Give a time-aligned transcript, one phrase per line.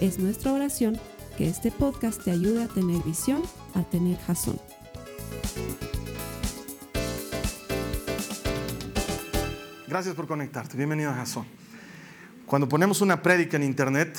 [0.00, 1.00] Es nuestra oración
[1.38, 3.42] que este podcast te ayude a tener visión,
[3.74, 4.60] a tener jazón.
[9.88, 10.76] Gracias por conectarte.
[10.76, 11.46] Bienvenido a Jazón.
[12.44, 14.18] Cuando ponemos una prédica en internet,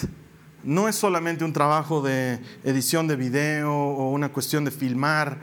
[0.64, 5.38] no es solamente un trabajo de edición de video o una cuestión de filmar.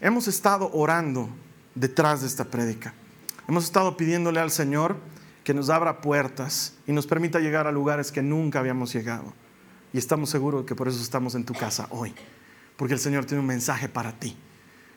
[0.00, 1.28] Hemos estado orando
[1.74, 2.94] detrás de esta prédica.
[3.48, 4.96] Hemos estado pidiéndole al Señor
[5.42, 9.34] que nos abra puertas y nos permita llegar a lugares que nunca habíamos llegado.
[9.96, 12.14] Y estamos seguros que por eso estamos en tu casa hoy,
[12.76, 14.36] porque el Señor tiene un mensaje para ti.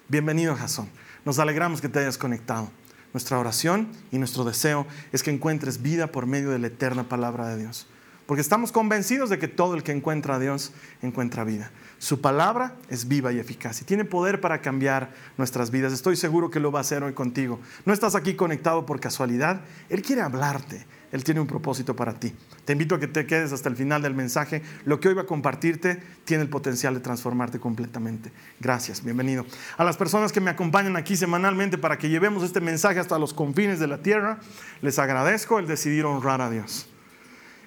[0.09, 0.89] Bienvenido, Jasón.
[1.23, 2.69] Nos alegramos que te hayas conectado.
[3.13, 7.47] Nuestra oración y nuestro deseo es que encuentres vida por medio de la eterna palabra
[7.47, 7.87] de Dios.
[8.29, 11.71] Porque estamos convencidos de que todo el que encuentra a Dios encuentra vida.
[11.97, 15.93] Su palabra es viva y eficaz y tiene poder para cambiar nuestras vidas.
[15.93, 17.59] Estoy seguro que lo va a hacer hoy contigo.
[17.85, 19.61] No estás aquí conectado por casualidad.
[19.89, 20.85] Él quiere hablarte.
[21.11, 22.35] Él tiene un propósito para ti.
[22.65, 24.61] Te invito a que te quedes hasta el final del mensaje.
[24.85, 28.31] Lo que hoy va a compartirte tiene el potencial de transformarte completamente.
[28.59, 29.43] Gracias, bienvenido.
[29.75, 33.33] A las personas que me acompañan aquí semanalmente para que llevemos este mensaje hasta los
[33.33, 34.37] confines de la tierra,
[34.83, 36.87] les agradezco el decidir honrar a Dios.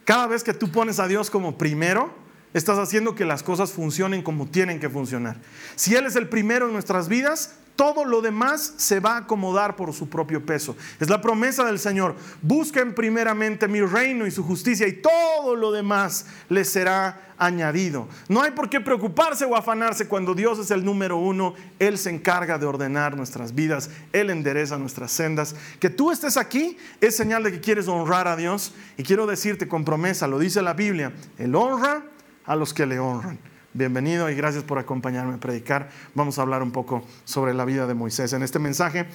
[0.04, 2.12] Cada vez que tú pones a Dios como primero,
[2.54, 5.36] estás haciendo que las cosas funcionen como tienen que funcionar.
[5.76, 9.74] Si Él es el primero en nuestras vidas, todo lo demás se va a acomodar
[9.74, 10.76] por su propio peso.
[11.00, 12.14] Es la promesa del Señor.
[12.40, 18.06] Busquen primeramente mi reino y su justicia y todo lo demás les será añadido.
[18.28, 21.54] No hay por qué preocuparse o afanarse cuando Dios es el número uno.
[21.80, 23.90] Él se encarga de ordenar nuestras vidas.
[24.12, 25.56] Él endereza nuestras sendas.
[25.80, 28.72] Que tú estés aquí es señal de que quieres honrar a Dios.
[28.96, 32.04] Y quiero decirte con promesa, lo dice la Biblia, Él honra
[32.44, 33.40] a los que le honran.
[33.74, 35.88] Bienvenido y gracias por acompañarme a predicar.
[36.14, 39.06] Vamos a hablar un poco sobre la vida de Moisés en este mensaje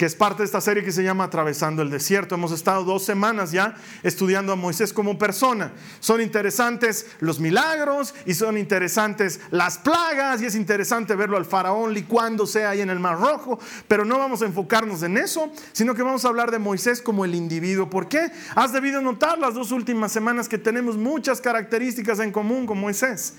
[0.00, 2.34] que es parte de esta serie que se llama Atravesando el Desierto.
[2.34, 5.72] Hemos estado dos semanas ya estudiando a Moisés como persona.
[6.00, 11.92] Son interesantes los milagros y son interesantes las plagas y es interesante verlo al faraón
[11.92, 16.02] licuándose ahí en el Mar Rojo, pero no vamos a enfocarnos en eso, sino que
[16.02, 17.90] vamos a hablar de Moisés como el individuo.
[17.90, 18.32] ¿Por qué?
[18.54, 23.34] Has debido notar las dos últimas semanas que tenemos muchas características en común con Moisés.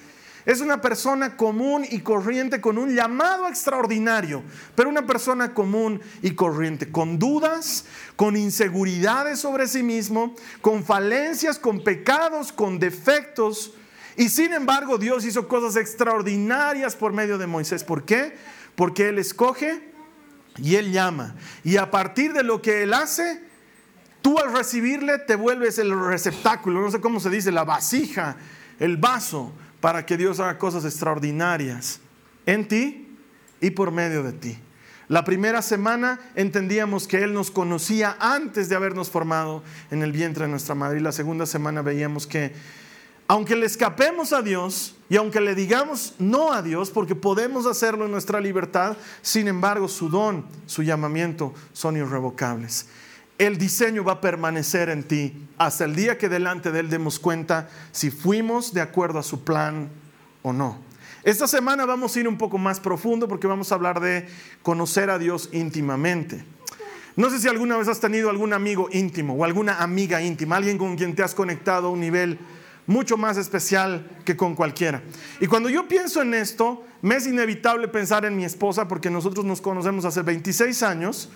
[0.45, 4.41] Es una persona común y corriente con un llamado extraordinario,
[4.75, 7.85] pero una persona común y corriente, con dudas,
[8.15, 13.73] con inseguridades sobre sí mismo, con falencias, con pecados, con defectos.
[14.17, 17.83] Y sin embargo Dios hizo cosas extraordinarias por medio de Moisés.
[17.83, 18.35] ¿Por qué?
[18.75, 19.91] Porque Él escoge
[20.57, 21.35] y Él llama.
[21.63, 23.43] Y a partir de lo que Él hace,
[24.23, 28.37] tú al recibirle te vuelves el receptáculo, no sé cómo se dice, la vasija,
[28.79, 31.99] el vaso para que Dios haga cosas extraordinarias
[32.45, 33.17] en ti
[33.59, 34.57] y por medio de ti.
[35.07, 40.45] La primera semana entendíamos que Él nos conocía antes de habernos formado en el vientre
[40.45, 40.99] de nuestra madre.
[40.99, 42.53] Y la segunda semana veíamos que
[43.27, 48.05] aunque le escapemos a Dios y aunque le digamos no a Dios, porque podemos hacerlo
[48.05, 52.87] en nuestra libertad, sin embargo su don, su llamamiento son irrevocables
[53.47, 57.17] el diseño va a permanecer en ti hasta el día que delante de Él demos
[57.17, 59.89] cuenta si fuimos de acuerdo a su plan
[60.43, 60.77] o no.
[61.23, 64.27] Esta semana vamos a ir un poco más profundo porque vamos a hablar de
[64.61, 66.45] conocer a Dios íntimamente.
[67.15, 70.77] No sé si alguna vez has tenido algún amigo íntimo o alguna amiga íntima, alguien
[70.77, 72.37] con quien te has conectado a un nivel
[72.85, 75.01] mucho más especial que con cualquiera.
[75.39, 79.45] Y cuando yo pienso en esto, me es inevitable pensar en mi esposa porque nosotros
[79.45, 81.29] nos conocemos hace 26 años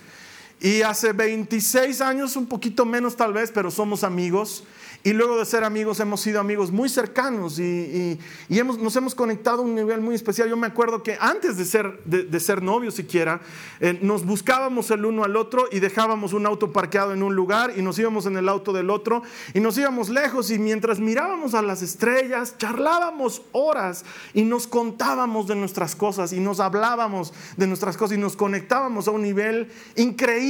[0.60, 4.64] y hace 26 años, un poquito menos tal vez, pero somos amigos.
[5.04, 9.58] Y luego de ser amigos hemos sido amigos muy cercanos y, hemos, nos hemos conectado
[9.58, 10.48] a un nivel muy especial.
[10.48, 13.40] Yo me acuerdo que antes de ser, de, ser novios siquiera,
[13.78, 17.74] eh, nos buscábamos el uno al otro y dejábamos un auto parqueado en un lugar
[17.76, 19.22] y nos íbamos en el auto del otro
[19.54, 24.04] y nos íbamos lejos y mientras mirábamos a las estrellas, charlábamos horas
[24.34, 29.06] y nos contábamos de nuestras cosas y nos hablábamos de nuestras cosas y nos conectábamos
[29.06, 30.45] a un nivel increíble.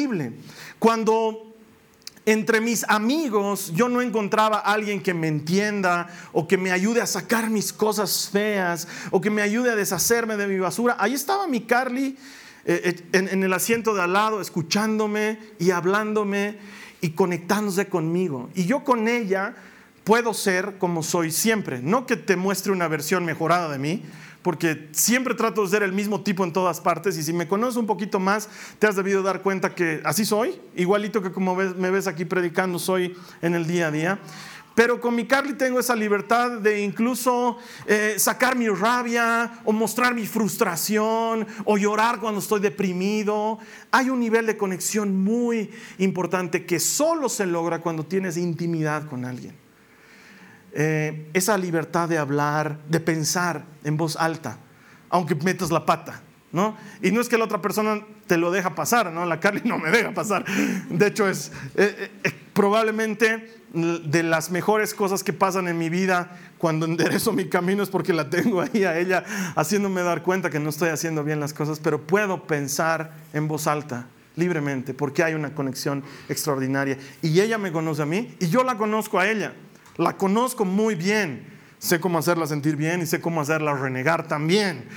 [0.79, 1.55] Cuando
[2.27, 7.07] entre mis amigos yo no encontraba alguien que me entienda o que me ayude a
[7.07, 10.97] sacar mis cosas feas o que me ayude a deshacerme de mi basura.
[10.99, 12.19] Ahí estaba mi Carly
[12.65, 16.59] eh, eh, en, el asiento de al lado, escuchándome y hablándome
[17.01, 18.51] y conectándose conmigo.
[18.57, 19.55] Y yo con ella
[20.03, 21.81] puedo ser como soy siempre.
[21.81, 24.03] No que te muestre una versión mejorada de mí,
[24.47, 27.79] porque siempre trato de ser el mismo tipo en todas partes y si me conoces
[27.79, 28.49] un poquito más,
[28.79, 32.79] te has debido dar cuenta que así soy, igualito que como me ves aquí predicando,
[32.79, 34.21] soy en el día a día.
[34.77, 37.59] Pero con mi Carly tengo esa libertad de incluso
[37.89, 43.59] eh, sacar mi rabia o mostrar mi frustración o llorar cuando estoy deprimido.
[43.91, 49.25] Hay un nivel de conexión muy importante que solo se logra cuando tienes intimidad con
[49.25, 49.66] alguien.
[50.79, 54.59] Eh, esa libertad de hablar, de pensar en voz alta,
[55.09, 56.21] aunque metas la pata.
[56.53, 56.77] ¿no?
[57.01, 59.25] Y no es que la otra persona te lo deja pasar, ¿no?
[59.25, 60.45] La Carly no me deja pasar.
[60.91, 66.39] De hecho, es eh, eh, probablemente de las mejores cosas que pasan en mi vida
[66.59, 69.25] cuando enderezo mi camino es porque la tengo ahí a ella
[69.55, 73.67] haciéndome dar cuenta que no estoy haciendo bien las cosas, pero puedo pensar en voz
[73.67, 76.99] alta libremente porque hay una conexión extraordinaria.
[77.23, 79.55] Y ella me conoce a mí y yo la conozco a ella.
[79.97, 81.55] La conozco muy bien.
[81.79, 84.89] Sé cómo hacerla sentir bien y sé cómo hacerla renegar también.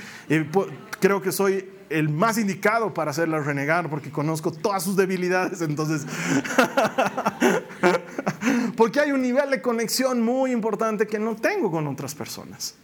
[0.98, 5.60] Creo que soy el más indicado para hacerla renegar porque conozco todas sus debilidades.
[5.60, 6.06] Entonces,
[8.76, 12.74] porque hay un nivel de conexión muy importante que no tengo con otras personas.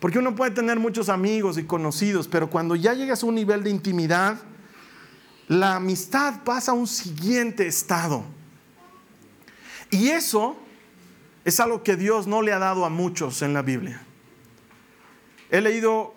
[0.00, 3.64] Porque uno puede tener muchos amigos y conocidos, pero cuando ya llegas a un nivel
[3.64, 4.36] de intimidad,
[5.48, 8.22] la amistad pasa a un siguiente estado.
[9.90, 10.56] Y eso
[11.44, 14.02] es algo que Dios no le ha dado a muchos en la Biblia.
[15.50, 16.14] He leído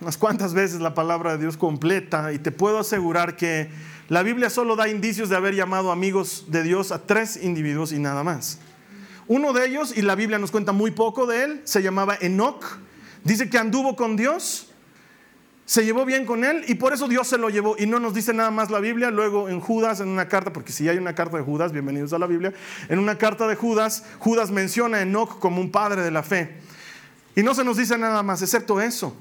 [0.00, 3.70] unas cuantas veces la palabra de Dios completa y te puedo asegurar que
[4.08, 7.98] la Biblia solo da indicios de haber llamado amigos de Dios a tres individuos y
[7.98, 8.58] nada más.
[9.26, 12.78] Uno de ellos, y la Biblia nos cuenta muy poco de él, se llamaba Enoch.
[13.22, 14.73] Dice que anduvo con Dios
[15.66, 17.76] se llevó bien con él y por eso Dios se lo llevó.
[17.78, 19.10] Y no nos dice nada más la Biblia.
[19.10, 22.18] Luego en Judas, en una carta, porque si hay una carta de Judas, bienvenidos a
[22.18, 22.52] la Biblia,
[22.88, 26.56] en una carta de Judas, Judas menciona a Enoch como un padre de la fe.
[27.34, 29.16] Y no se nos dice nada más, excepto eso,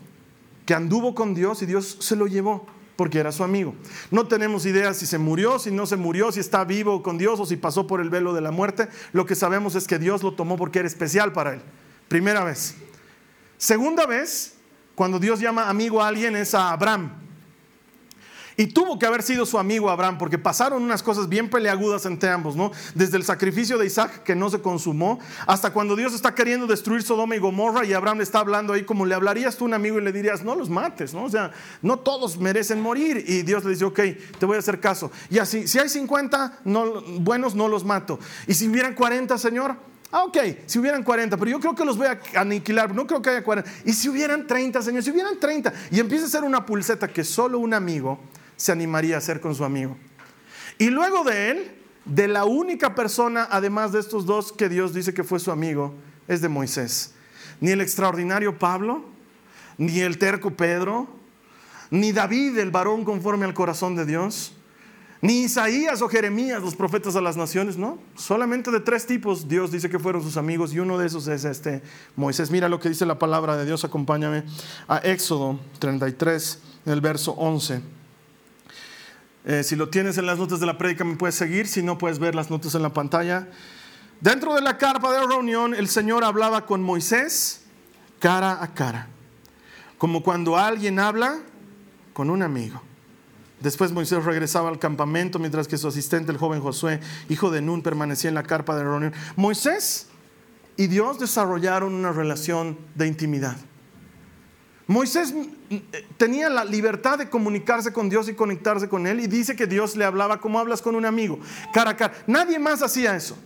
[0.66, 3.74] que anduvo con Dios y Dios se lo llevó porque era su amigo.
[4.12, 7.40] No tenemos idea si se murió, si no se murió, si está vivo con Dios
[7.40, 8.88] o si pasó por el velo de la muerte.
[9.14, 11.62] Lo que sabemos es que Dios lo tomó porque era especial para él.
[12.08, 12.76] Primera vez.
[13.58, 14.56] Segunda vez,
[14.96, 17.24] cuando Dios llama amigo a alguien es a Abraham.
[18.56, 22.30] Y tuvo que haber sido su amigo Abraham, porque pasaron unas cosas bien peleagudas entre
[22.30, 22.72] ambos, ¿no?
[22.94, 27.02] Desde el sacrificio de Isaac que no se consumó, hasta cuando Dios está queriendo destruir
[27.02, 29.74] Sodoma y Gomorra y Abraham le está hablando ahí como le hablarías tú a un
[29.74, 31.24] amigo y le dirías, no los mates, ¿no?
[31.24, 31.52] O sea,
[31.82, 33.24] no todos merecen morir.
[33.28, 34.00] Y Dios le dice, ok,
[34.38, 35.12] te voy a hacer caso.
[35.30, 38.20] Y así, si hay 50 no, buenos, no los mato.
[38.46, 39.78] Y si hubieran 40, Señor,
[40.16, 40.38] Ah, ok,
[40.68, 43.44] si hubieran 40, pero yo creo que los voy a aniquilar, no creo que haya
[43.44, 43.68] 40.
[43.84, 47.24] Y si hubieran 30, señor, si hubieran 30, y empieza a ser una pulseta que
[47.24, 48.20] solo un amigo
[48.56, 49.98] se animaría a hacer con su amigo.
[50.78, 51.72] Y luego de él,
[52.06, 55.96] de la única persona, además de estos dos, que Dios dice que fue su amigo,
[56.28, 57.16] es de Moisés.
[57.60, 59.04] Ni el extraordinario Pablo,
[59.80, 61.08] ni el terco Pedro,
[61.90, 64.53] ni David, el varón conforme al corazón de Dios,
[65.24, 67.98] ni Isaías o Jeremías, los profetas a las naciones, no.
[68.14, 71.46] Solamente de tres tipos Dios dice que fueron sus amigos y uno de esos es
[71.46, 71.82] este
[72.18, 72.52] Moisés.
[72.52, 74.44] Mira lo que dice la palabra de Dios, acompáñame
[74.86, 77.82] a Éxodo 33, en el verso 11.
[79.46, 81.98] Eh, si lo tienes en las notas de la prédica me puedes seguir, si no
[81.98, 83.48] puedes ver las notas en la pantalla.
[84.20, 87.62] Dentro de la carpa de reunión el Señor hablaba con Moisés
[88.20, 89.08] cara a cara,
[89.98, 91.40] como cuando alguien habla
[92.12, 92.82] con un amigo.
[93.64, 97.82] Después Moisés regresaba al campamento mientras que su asistente, el joven Josué, hijo de Nun,
[97.82, 99.14] permanecía en la carpa de reunión.
[99.38, 100.08] Moisés
[100.76, 103.56] y Dios desarrollaron una relación de intimidad.
[104.86, 105.76] Moisés mm,
[106.18, 109.96] tenía la libertad de comunicarse con Dios y conectarse con Él y dice que Dios
[109.96, 111.40] le hablaba como hablas con un amigo,
[111.74, 112.14] cara a cara.
[112.28, 113.38] Nadie más hacía eso.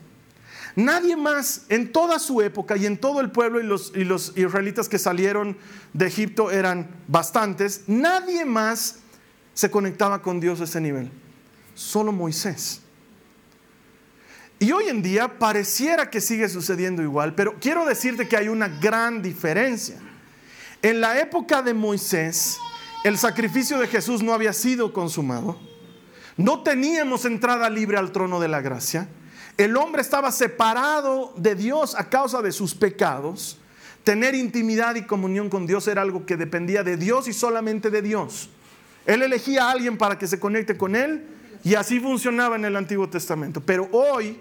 [0.75, 4.35] Nadie más en toda su época y en todo el pueblo y los, y los
[4.35, 5.57] israelitas que salieron
[5.93, 9.01] de Egipto eran bastantes, nadie más
[9.57, 11.09] se conectaba con Dios a ese nivel.
[11.73, 12.79] Solo Moisés.
[14.59, 18.67] Y hoy en día pareciera que sigue sucediendo igual, pero quiero decirte que hay una
[18.67, 19.97] gran diferencia.
[20.83, 22.59] En la época de Moisés,
[23.03, 25.59] el sacrificio de Jesús no había sido consumado.
[26.37, 29.09] No teníamos entrada libre al trono de la gracia.
[29.57, 33.57] El hombre estaba separado de Dios a causa de sus pecados.
[34.03, 38.03] Tener intimidad y comunión con Dios era algo que dependía de Dios y solamente de
[38.03, 38.51] Dios.
[39.07, 41.25] Él elegía a alguien para que se conecte con él
[41.63, 43.61] y así funcionaba en el Antiguo Testamento.
[43.61, 44.37] Pero hoy,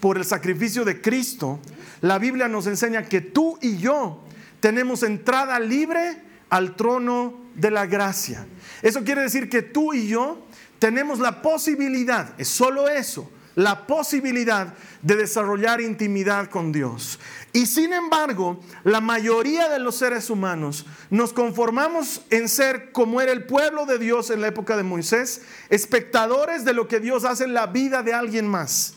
[0.00, 1.60] por el sacrificio de Cristo,
[2.00, 4.24] la Biblia nos enseña que tú y yo
[4.60, 8.46] tenemos entrada libre al trono de la gracia.
[8.82, 10.46] Eso quiere decir que tú y yo
[10.78, 17.18] tenemos la posibilidad, es solo eso, la posibilidad de desarrollar intimidad con Dios.
[17.52, 23.32] Y sin embargo, la mayoría de los seres humanos nos conformamos en ser como era
[23.32, 27.44] el pueblo de Dios en la época de Moisés, espectadores de lo que Dios hace
[27.44, 28.94] en la vida de alguien más.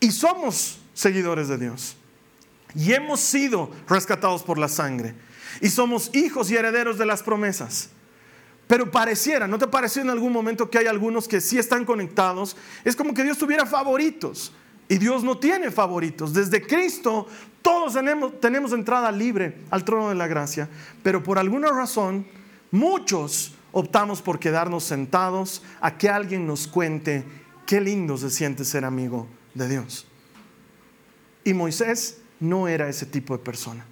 [0.00, 1.96] Y somos seguidores de Dios.
[2.74, 5.14] Y hemos sido rescatados por la sangre.
[5.60, 7.90] Y somos hijos y herederos de las promesas.
[8.68, 12.54] Pero pareciera, ¿no te pareció en algún momento que hay algunos que sí están conectados?
[12.84, 14.52] Es como que Dios tuviera favoritos.
[14.90, 16.32] Y Dios no tiene favoritos.
[16.32, 17.26] Desde Cristo
[17.62, 20.68] todos tenemos, tenemos entrada libre al trono de la gracia.
[21.02, 22.26] Pero por alguna razón,
[22.70, 27.24] muchos optamos por quedarnos sentados a que alguien nos cuente
[27.66, 30.06] qué lindo se siente ser amigo de Dios.
[31.44, 33.84] Y Moisés no era ese tipo de persona.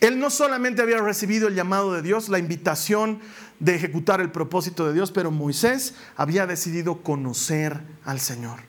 [0.00, 3.20] Él no solamente había recibido el llamado de Dios, la invitación
[3.60, 8.60] de ejecutar el propósito de Dios, pero Moisés había decidido conocer al Señor,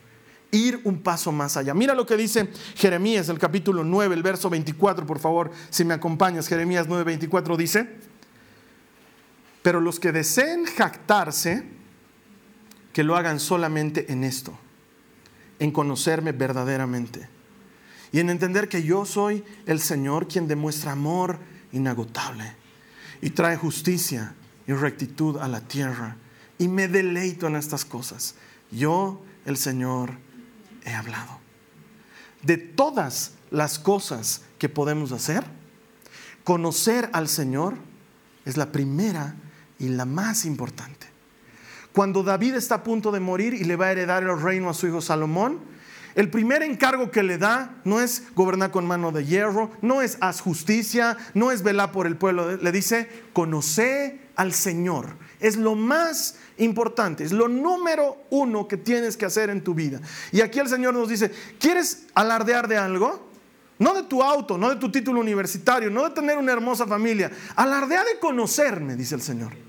[0.52, 1.74] ir un paso más allá.
[1.74, 5.94] Mira lo que dice Jeremías, el capítulo 9, el verso 24, por favor, si me
[5.94, 7.90] acompañas, Jeremías 9, 24 dice,
[9.62, 11.64] pero los que deseen jactarse,
[12.94, 14.58] que lo hagan solamente en esto,
[15.60, 17.28] en conocerme verdaderamente
[18.12, 21.40] y en entender que yo soy el Señor quien demuestra amor
[21.74, 22.56] inagotable
[23.22, 24.34] y trae justicia
[24.68, 26.18] y rectitud a la tierra.
[26.58, 28.36] Y me deleito en estas cosas.
[28.72, 30.12] Yo, el Señor,
[30.86, 31.40] he hablado.
[32.42, 35.44] De todas las cosas que podemos hacer,
[36.44, 37.76] conocer al Señor
[38.46, 39.36] es la primera
[39.80, 41.08] y la más importante.
[41.92, 44.74] Cuando David está a punto de morir y le va a heredar el reino a
[44.74, 45.60] su hijo Salomón,
[46.16, 50.18] el primer encargo que le da no es gobernar con mano de hierro, no es
[50.22, 52.56] haz justicia, no es velar por el pueblo.
[52.56, 55.18] Le dice, conoce al Señor.
[55.42, 60.00] Es lo más importante, es lo número uno que tienes que hacer en tu vida.
[60.32, 63.30] Y aquí el Señor nos dice, ¿quieres alardear de algo?
[63.78, 67.30] No de tu auto, no de tu título universitario, no de tener una hermosa familia.
[67.58, 69.65] Alardea de conocerme, dice el Señor.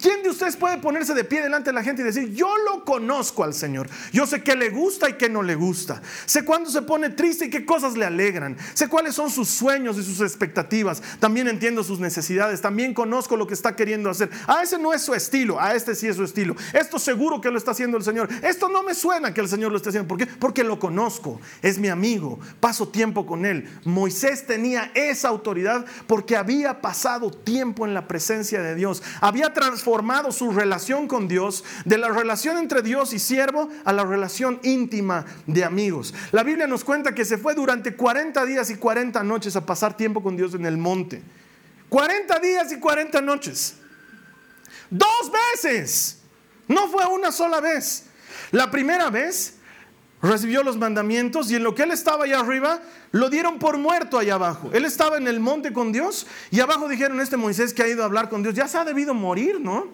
[0.00, 2.84] ¿Quién de ustedes puede ponerse de pie delante de la gente y decir, yo lo
[2.84, 3.88] conozco al Señor?
[4.12, 6.00] Yo sé qué le gusta y qué no le gusta.
[6.24, 8.56] Sé cuándo se pone triste y qué cosas le alegran.
[8.72, 11.02] Sé cuáles son sus sueños y sus expectativas.
[11.18, 12.62] También entiendo sus necesidades.
[12.62, 14.30] También conozco lo que está queriendo hacer.
[14.46, 16.56] A ese no es su estilo, a este sí es su estilo.
[16.72, 18.30] Esto seguro que lo está haciendo el Señor.
[18.42, 20.08] Esto no me suena que el Señor lo esté haciendo.
[20.08, 20.26] ¿Por qué?
[20.26, 21.40] Porque lo conozco.
[21.60, 22.38] Es mi amigo.
[22.58, 23.68] Paso tiempo con él.
[23.84, 29.02] Moisés tenía esa autoridad porque había pasado tiempo en la presencia de Dios.
[29.20, 33.92] Había transformado formado su relación con Dios, de la relación entre Dios y siervo a
[33.92, 36.14] la relación íntima de amigos.
[36.30, 39.96] La Biblia nos cuenta que se fue durante 40 días y 40 noches a pasar
[39.96, 41.24] tiempo con Dios en el monte.
[41.88, 43.74] 40 días y 40 noches.
[44.90, 46.20] Dos veces.
[46.68, 48.04] No fue una sola vez.
[48.52, 49.54] La primera vez
[50.22, 52.80] recibió los mandamientos y en lo que él estaba allá arriba,
[53.12, 54.70] lo dieron por muerto allá abajo.
[54.72, 58.02] Él estaba en el monte con Dios y abajo dijeron, este Moisés que ha ido
[58.02, 59.88] a hablar con Dios, ya se ha debido morir, ¿no?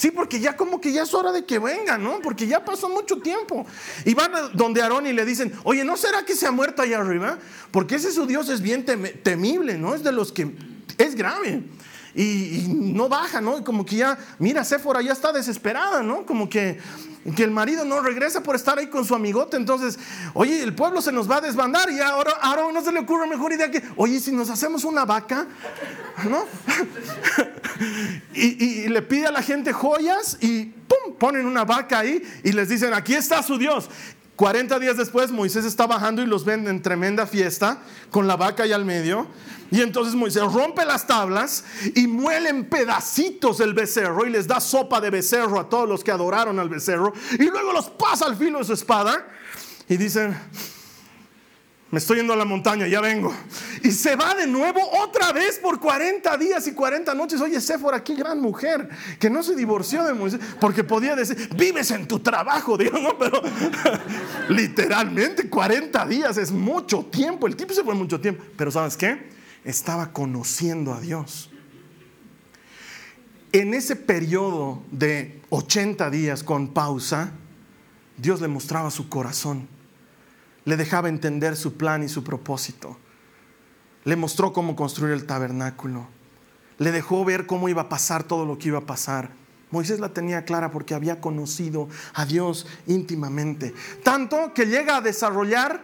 [0.00, 2.20] Sí, porque ya como que ya es hora de que venga, ¿no?
[2.22, 3.66] Porque ya pasó mucho tiempo.
[4.06, 7.00] Y van donde Aarón y le dicen, oye, ¿no será que se ha muerto allá
[7.00, 7.38] arriba?
[7.70, 8.86] Porque ese su Dios es bien
[9.22, 9.94] temible, ¿no?
[9.94, 10.54] Es de los que
[10.96, 11.64] es grave.
[12.14, 13.58] Y, no baja, ¿no?
[13.58, 16.26] Y como que ya, mira, Séfora ya está desesperada, ¿no?
[16.26, 16.78] Como que
[17.36, 19.56] que el marido no regresa por estar ahí con su amigote.
[19.56, 19.98] Entonces,
[20.32, 23.26] oye, el pueblo se nos va a desbandar y ahora, ahora no se le ocurre
[23.26, 25.46] mejor idea que, oye, si nos hacemos una vaca,
[26.28, 26.44] ¿no?
[28.34, 31.14] y, le pide a la gente joyas y ¡pum!
[31.18, 33.90] ponen una vaca ahí y les dicen, aquí está su Dios.
[34.40, 38.62] 40 días después Moisés está bajando y los ven en tremenda fiesta con la vaca
[38.62, 39.26] ahí al medio.
[39.70, 41.62] Y entonces Moisés rompe las tablas
[41.94, 46.02] y muele en pedacitos el becerro y les da sopa de becerro a todos los
[46.02, 47.12] que adoraron al becerro.
[47.38, 49.28] Y luego los pasa al filo de su espada
[49.90, 50.34] y dicen,
[51.90, 53.34] me estoy yendo a la montaña, ya vengo.
[53.82, 57.40] Y se va de nuevo otra vez por 40 días y 40 noches.
[57.40, 61.90] Oye, Séfora, qué gran mujer, que no se divorció de Moisés, porque podía decir, vives
[61.90, 63.42] en tu trabajo, Dios, no, pero
[64.50, 67.48] literalmente 40 días es mucho tiempo.
[67.48, 69.28] El tipo se fue mucho tiempo, pero ¿sabes qué?
[69.64, 71.50] Estaba conociendo a Dios.
[73.50, 77.32] En ese periodo de 80 días con pausa,
[78.16, 79.79] Dios le mostraba su corazón
[80.70, 82.96] le dejaba entender su plan y su propósito.
[84.04, 86.06] Le mostró cómo construir el tabernáculo.
[86.78, 89.32] Le dejó ver cómo iba a pasar todo lo que iba a pasar.
[89.72, 93.74] Moisés la tenía clara porque había conocido a Dios íntimamente.
[94.04, 95.82] Tanto que llega a desarrollar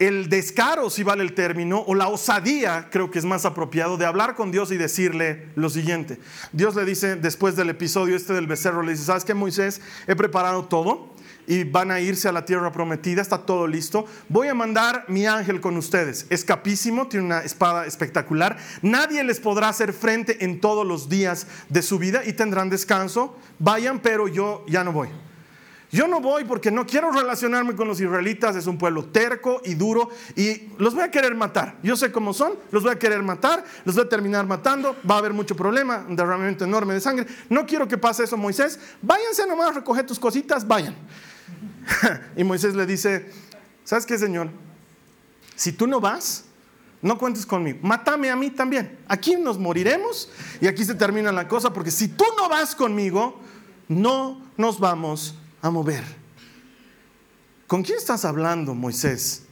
[0.00, 4.06] el descaro, si vale el término, o la osadía, creo que es más apropiado, de
[4.06, 6.18] hablar con Dios y decirle lo siguiente.
[6.50, 9.80] Dios le dice, después del episodio este del becerro, le dice, ¿sabes qué, Moisés?
[10.08, 11.14] He preparado todo
[11.46, 14.06] y van a irse a la tierra prometida, está todo listo.
[14.28, 16.26] Voy a mandar mi ángel con ustedes.
[16.30, 18.56] Es capísimo, tiene una espada espectacular.
[18.82, 23.36] Nadie les podrá hacer frente en todos los días de su vida y tendrán descanso.
[23.58, 25.08] Vayan, pero yo ya no voy.
[25.92, 29.74] Yo no voy porque no quiero relacionarme con los israelitas, es un pueblo terco y
[29.74, 31.76] duro y los voy a querer matar.
[31.82, 35.14] Yo sé cómo son, los voy a querer matar, los voy a terminar matando, va
[35.14, 37.26] a haber mucho problema, un derramamiento enorme de sangre.
[37.48, 38.80] No quiero que pase eso, Moisés.
[39.00, 40.96] Váyanse nomás recoger tus cositas, vayan.
[42.36, 43.30] y Moisés le dice,
[43.84, 44.50] ¿sabes qué, Señor?
[45.54, 46.44] Si tú no vas,
[47.02, 47.78] no cuentes conmigo.
[47.82, 48.98] Mátame a mí también.
[49.08, 53.40] Aquí nos moriremos y aquí se termina la cosa porque si tú no vas conmigo,
[53.88, 56.04] no nos vamos a mover.
[57.66, 59.44] ¿Con quién estás hablando, Moisés?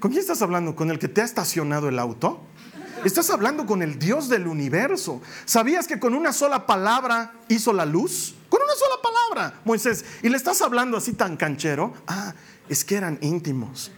[0.00, 0.74] ¿Con quién estás hablando?
[0.74, 2.40] ¿Con el que te ha estacionado el auto?
[3.04, 5.20] Estás hablando con el Dios del universo.
[5.44, 8.34] ¿Sabías que con una sola palabra hizo la luz?
[8.48, 10.04] Con una sola palabra, Moisés.
[10.22, 11.94] Y le estás hablando así tan canchero.
[12.06, 12.34] Ah,
[12.68, 13.92] es que eran íntimos.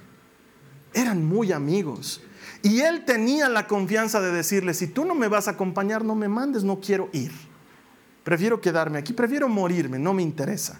[0.93, 2.21] Eran muy amigos.
[2.63, 6.15] Y él tenía la confianza de decirle, si tú no me vas a acompañar, no
[6.15, 7.33] me mandes, no quiero ir.
[8.23, 10.79] Prefiero quedarme aquí, prefiero morirme, no me interesa.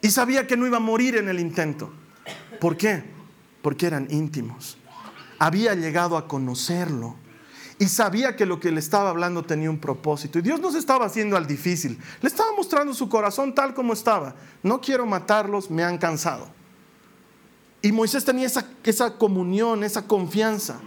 [0.00, 1.92] Y sabía que no iba a morir en el intento.
[2.60, 3.04] ¿Por qué?
[3.60, 4.78] Porque eran íntimos.
[5.38, 7.16] Había llegado a conocerlo.
[7.78, 10.38] Y sabía que lo que le estaba hablando tenía un propósito.
[10.38, 11.98] Y Dios no se estaba haciendo al difícil.
[12.22, 14.34] Le estaba mostrando su corazón tal como estaba.
[14.62, 16.48] No quiero matarlos, me han cansado.
[17.82, 20.80] Y Moisés tenía esa, esa comunión, esa confianza.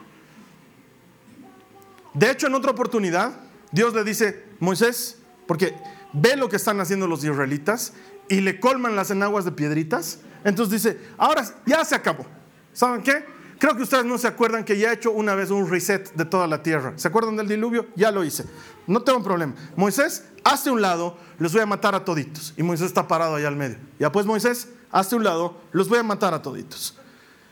[2.13, 3.33] De hecho, en otra oportunidad,
[3.71, 5.75] Dios le dice, Moisés, porque
[6.11, 7.93] ve lo que están haciendo los israelitas
[8.29, 10.19] y le colman las enaguas de piedritas.
[10.43, 12.25] Entonces dice, ahora ya se acabó.
[12.73, 13.23] ¿Saben qué?
[13.59, 16.23] Creo que ustedes no se acuerdan que ya he hecho una vez un reset de
[16.23, 16.93] toda la tierra.
[16.95, 17.87] ¿Se acuerdan del diluvio?
[17.93, 18.45] Ya lo hice.
[18.87, 19.53] No tengo problema.
[19.75, 22.53] Moisés, hazte un lado, los voy a matar a toditos.
[22.55, 23.75] Y Moisés está parado allá al medio.
[23.99, 26.97] Ya pues Moisés, hazte un lado, los voy a matar a toditos.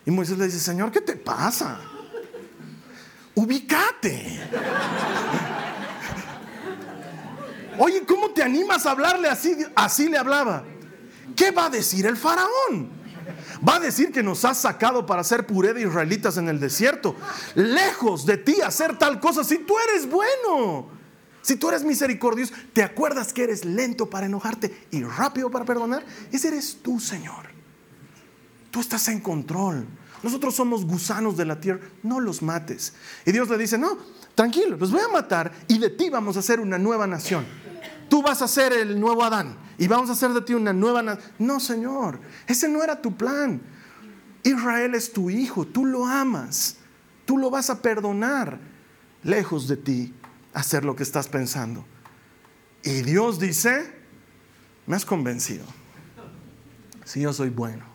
[0.05, 1.77] Y Moisés le dice, Señor, ¿qué te pasa?
[3.35, 4.39] Ubícate.
[7.79, 9.57] Oye, ¿cómo te animas a hablarle así?
[9.75, 10.63] Así le hablaba.
[11.35, 12.96] ¿Qué va a decir el faraón?
[13.67, 17.15] Va a decir que nos has sacado para hacer puré de israelitas en el desierto.
[17.55, 20.89] Lejos de ti hacer tal cosa si tú eres bueno.
[21.41, 26.05] Si tú eres misericordioso, ¿te acuerdas que eres lento para enojarte y rápido para perdonar?
[26.31, 27.47] Ese eres tú, Señor.
[28.69, 29.87] Tú estás en control.
[30.23, 32.93] Nosotros somos gusanos de la tierra, no los mates.
[33.25, 33.97] Y Dios le dice, no,
[34.35, 37.45] tranquilo, los voy a matar y de ti vamos a hacer una nueva nación
[38.09, 41.17] tú vas a ser el nuevo Adán y vamos a hacer de ti una nueva.
[41.39, 43.61] No, Señor, ese no era tu plan.
[44.43, 46.77] Israel es tu hijo, tú lo amas,
[47.25, 48.59] tú lo vas a perdonar,
[49.23, 50.13] lejos de ti
[50.53, 51.85] hacer lo que estás pensando.
[52.83, 53.93] Y Dios dice,
[54.85, 55.65] me has convencido,
[57.03, 57.85] si yo soy bueno.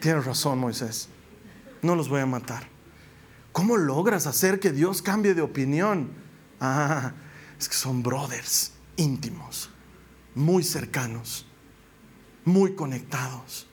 [0.00, 1.08] Tienes razón, Moisés,
[1.82, 2.66] no los voy a matar.
[3.52, 6.10] ¿Cómo logras hacer que Dios cambie de opinión?
[6.60, 7.12] Ah,
[7.58, 9.70] es que son brothers íntimos,
[10.34, 11.46] muy cercanos,
[12.44, 13.66] muy conectados.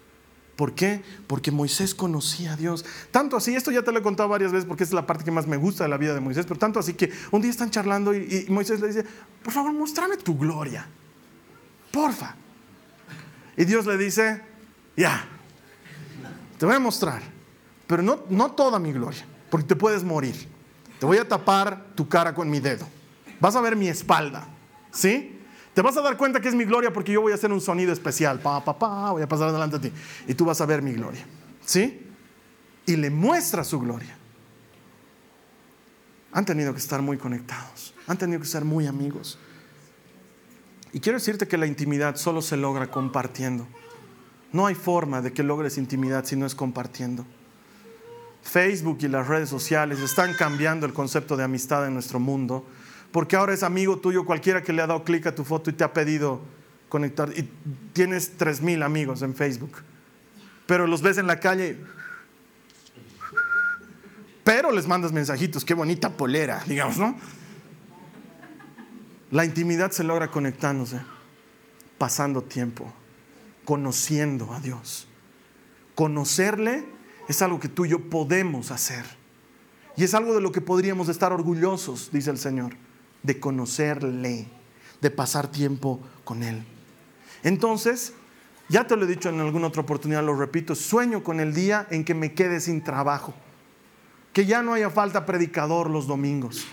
[0.55, 1.03] ¿Por qué?
[1.27, 2.83] Porque Moisés conocía a Dios.
[3.11, 5.29] Tanto así, esto ya te lo he contado varias veces porque es la parte que
[5.29, 7.69] más me gusta de la vida de Moisés, pero tanto así que un día están
[7.69, 9.05] charlando y, y Moisés le dice,
[9.43, 10.87] por favor, muéstrame tu gloria.
[11.91, 12.35] Porfa.
[13.55, 14.41] Y Dios le dice,
[14.95, 15.27] ya,
[16.57, 17.21] te voy a mostrar,
[17.85, 20.35] pero no, no toda mi gloria porque te puedes morir.
[20.99, 22.87] Te voy a tapar tu cara con mi dedo.
[23.39, 24.47] Vas a ver mi espalda,
[24.91, 25.39] ¿sí?
[25.73, 27.61] Te vas a dar cuenta que es mi gloria porque yo voy a hacer un
[27.61, 28.39] sonido especial.
[28.39, 29.95] Pa, pa, pa, voy a pasar adelante de ti.
[30.27, 31.23] Y tú vas a ver mi gloria,
[31.63, 32.01] ¿sí?
[32.85, 34.17] Y le muestra su gloria.
[36.31, 37.93] Han tenido que estar muy conectados.
[38.07, 39.37] Han tenido que ser muy amigos.
[40.93, 43.67] Y quiero decirte que la intimidad solo se logra compartiendo.
[44.51, 47.25] No hay forma de que logres intimidad si no es compartiendo.
[48.47, 52.65] Facebook y las redes sociales están cambiando el concepto de amistad en nuestro mundo,
[53.11, 55.73] porque ahora es amigo tuyo cualquiera que le ha dado clic a tu foto y
[55.73, 56.39] te ha pedido
[56.87, 57.49] conectar, y
[57.91, 59.83] tienes 3.000 amigos en Facebook,
[60.65, 61.77] pero los ves en la calle,
[64.45, 67.17] pero les mandas mensajitos, qué bonita polera, digamos, ¿no?
[69.29, 71.01] La intimidad se logra conectándose,
[71.97, 72.93] pasando tiempo,
[73.65, 75.05] conociendo a Dios.
[75.95, 76.96] Conocerle
[77.27, 79.05] es algo que tú y yo podemos hacer.
[79.95, 82.73] Y es algo de lo que podríamos estar orgullosos, dice el Señor,
[83.23, 84.47] de conocerle,
[85.01, 86.63] de pasar tiempo con Él.
[87.43, 88.13] Entonces,
[88.69, 91.87] ya te lo he dicho en alguna otra oportunidad, lo repito, sueño con el día
[91.89, 93.33] en que me quede sin trabajo,
[94.33, 96.67] que ya no haya falta predicador los domingos.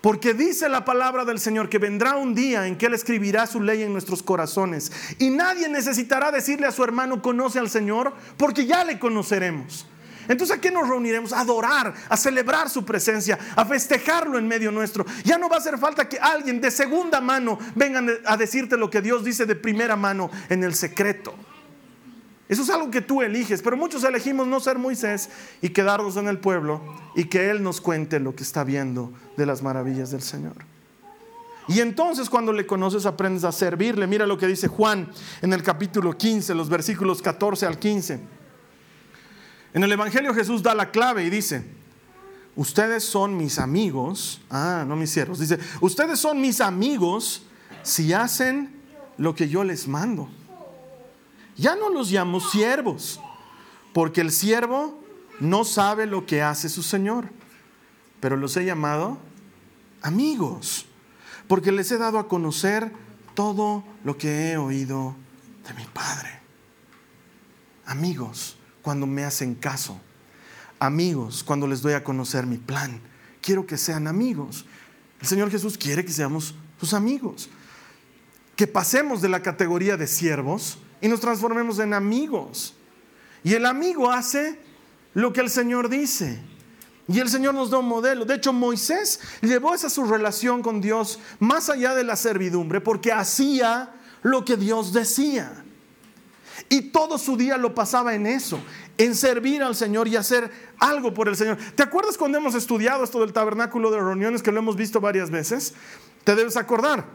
[0.00, 3.60] Porque dice la palabra del Señor que vendrá un día en que Él escribirá su
[3.60, 4.92] ley en nuestros corazones.
[5.18, 9.86] Y nadie necesitará decirle a su hermano, conoce al Señor, porque ya le conoceremos.
[10.28, 11.32] Entonces, ¿a qué nos reuniremos?
[11.32, 15.04] A adorar, a celebrar su presencia, a festejarlo en medio nuestro.
[15.24, 18.90] Ya no va a hacer falta que alguien de segunda mano venga a decirte lo
[18.90, 21.34] que Dios dice de primera mano en el secreto.
[22.48, 25.28] Eso es algo que tú eliges, pero muchos elegimos no ser Moisés
[25.60, 26.80] y quedarnos en el pueblo
[27.14, 30.54] y que Él nos cuente lo que está viendo de las maravillas del Señor.
[31.68, 34.06] Y entonces cuando le conoces aprendes a servirle.
[34.06, 35.10] Mira lo que dice Juan
[35.42, 38.20] en el capítulo 15, los versículos 14 al 15.
[39.74, 41.62] En el Evangelio Jesús da la clave y dice,
[42.56, 47.42] ustedes son mis amigos, ah, no mis siervos, dice, ustedes son mis amigos
[47.82, 48.74] si hacen
[49.18, 50.30] lo que yo les mando.
[51.58, 53.20] Ya no los llamo siervos,
[53.92, 55.02] porque el siervo
[55.40, 57.30] no sabe lo que hace su Señor,
[58.20, 59.18] pero los he llamado
[60.00, 60.86] amigos,
[61.48, 62.92] porque les he dado a conocer
[63.34, 65.16] todo lo que he oído
[65.66, 66.40] de mi Padre.
[67.86, 70.00] Amigos, cuando me hacen caso.
[70.78, 73.00] Amigos, cuando les doy a conocer mi plan.
[73.40, 74.64] Quiero que sean amigos.
[75.20, 77.48] El Señor Jesús quiere que seamos sus amigos.
[78.54, 82.74] Que pasemos de la categoría de siervos y nos transformemos en amigos.
[83.44, 84.58] Y el amigo hace
[85.14, 86.40] lo que el Señor dice.
[87.06, 88.24] Y el Señor nos da un modelo.
[88.24, 93.12] De hecho, Moisés llevó esa su relación con Dios más allá de la servidumbre porque
[93.12, 95.64] hacía lo que Dios decía.
[96.68, 98.60] Y todo su día lo pasaba en eso,
[98.98, 101.56] en servir al Señor y hacer algo por el Señor.
[101.74, 105.30] ¿Te acuerdas cuando hemos estudiado esto del tabernáculo de reuniones que lo hemos visto varias
[105.30, 105.74] veces?
[106.24, 107.06] Te debes acordar.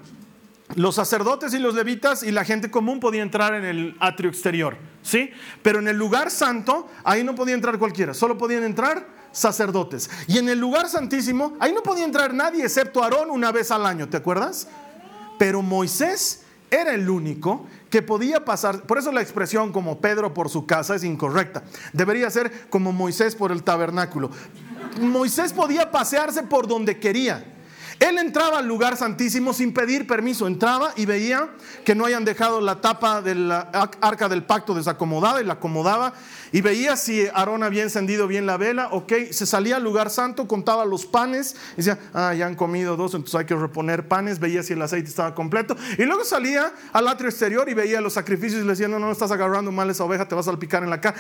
[0.76, 4.78] Los sacerdotes y los levitas y la gente común podía entrar en el atrio exterior,
[5.02, 5.32] ¿sí?
[5.62, 10.10] Pero en el lugar santo, ahí no podía entrar cualquiera, solo podían entrar sacerdotes.
[10.28, 13.86] Y en el lugar santísimo, ahí no podía entrar nadie excepto Aarón una vez al
[13.86, 14.68] año, ¿te acuerdas?
[15.38, 20.50] Pero Moisés era el único que podía pasar, por eso la expresión como Pedro por
[20.50, 21.64] su casa es incorrecta.
[21.92, 24.32] Debería ser como Moisés por el tabernáculo.
[25.00, 27.53] Moisés podía pasearse por donde quería.
[28.04, 31.48] Él entraba al lugar santísimo sin pedir permiso, entraba y veía
[31.86, 36.12] que no hayan dejado la tapa del arca del pacto desacomodada y la acomodaba.
[36.52, 40.50] Y veía si Aarón había encendido bien la vela, ok, se salía al lugar santo,
[40.50, 44.38] contaba los panes, y decía, ah, ya han comido dos, entonces hay que reponer panes,
[44.38, 45.78] veía si el aceite estaba completo.
[45.98, 49.14] Y luego salía al atrio exterior y veía los sacrificios y le decía, no, no,
[49.14, 51.16] estás agarrando mal esa oveja, te vas a salpicar en la cara.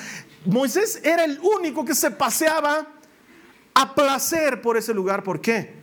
[0.45, 2.87] Moisés era el único que se paseaba
[3.73, 5.82] a placer por ese lugar, ¿por qué?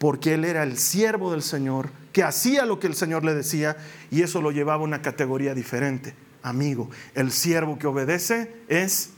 [0.00, 3.76] Porque él era el siervo del Señor, que hacía lo que el Señor le decía
[4.10, 6.88] y eso lo llevaba a una categoría diferente, amigo.
[7.14, 9.10] El siervo que obedece es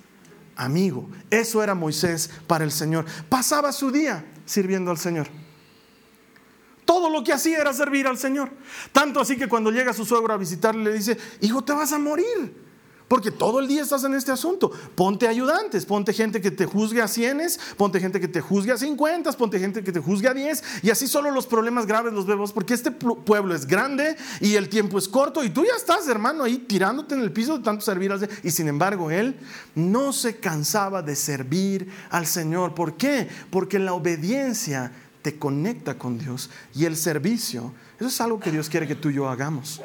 [0.56, 1.08] amigo.
[1.30, 3.04] Eso era Moisés para el Señor.
[3.28, 5.28] Pasaba su día sirviendo al Señor.
[6.84, 8.50] Todo lo que hacía era servir al Señor.
[8.90, 11.98] Tanto así que cuando llega su suegro a visitarle le dice, hijo, te vas a
[12.00, 12.71] morir.
[13.12, 14.70] Porque todo el día estás en este asunto.
[14.94, 18.78] Ponte ayudantes, ponte gente que te juzgue a cienes, ponte gente que te juzgue a
[18.78, 20.64] cincuentas, ponte gente que te juzgue a diez.
[20.82, 22.54] Y así solo los problemas graves los vemos.
[22.54, 25.44] Porque este pueblo es grande y el tiempo es corto.
[25.44, 28.14] Y tú ya estás, hermano, ahí tirándote en el piso de tanto servir.
[28.42, 29.36] Y sin embargo, él
[29.74, 32.74] no se cansaba de servir al Señor.
[32.74, 33.28] ¿Por qué?
[33.50, 36.48] Porque la obediencia te conecta con Dios.
[36.74, 39.82] Y el servicio, eso es algo que Dios quiere que tú y yo hagamos.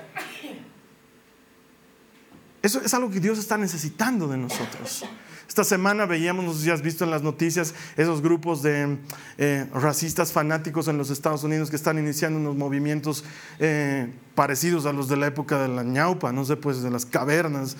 [2.61, 5.05] Eso es algo que Dios está necesitando de nosotros.
[5.47, 8.97] Esta semana veíamos, no sé si has visto en las noticias, esos grupos de
[9.37, 13.23] eh, racistas fanáticos en los Estados Unidos que están iniciando unos movimientos
[13.59, 17.05] eh, parecidos a los de la época de la ñaupa, no sé, pues de las
[17.05, 17.77] cavernas.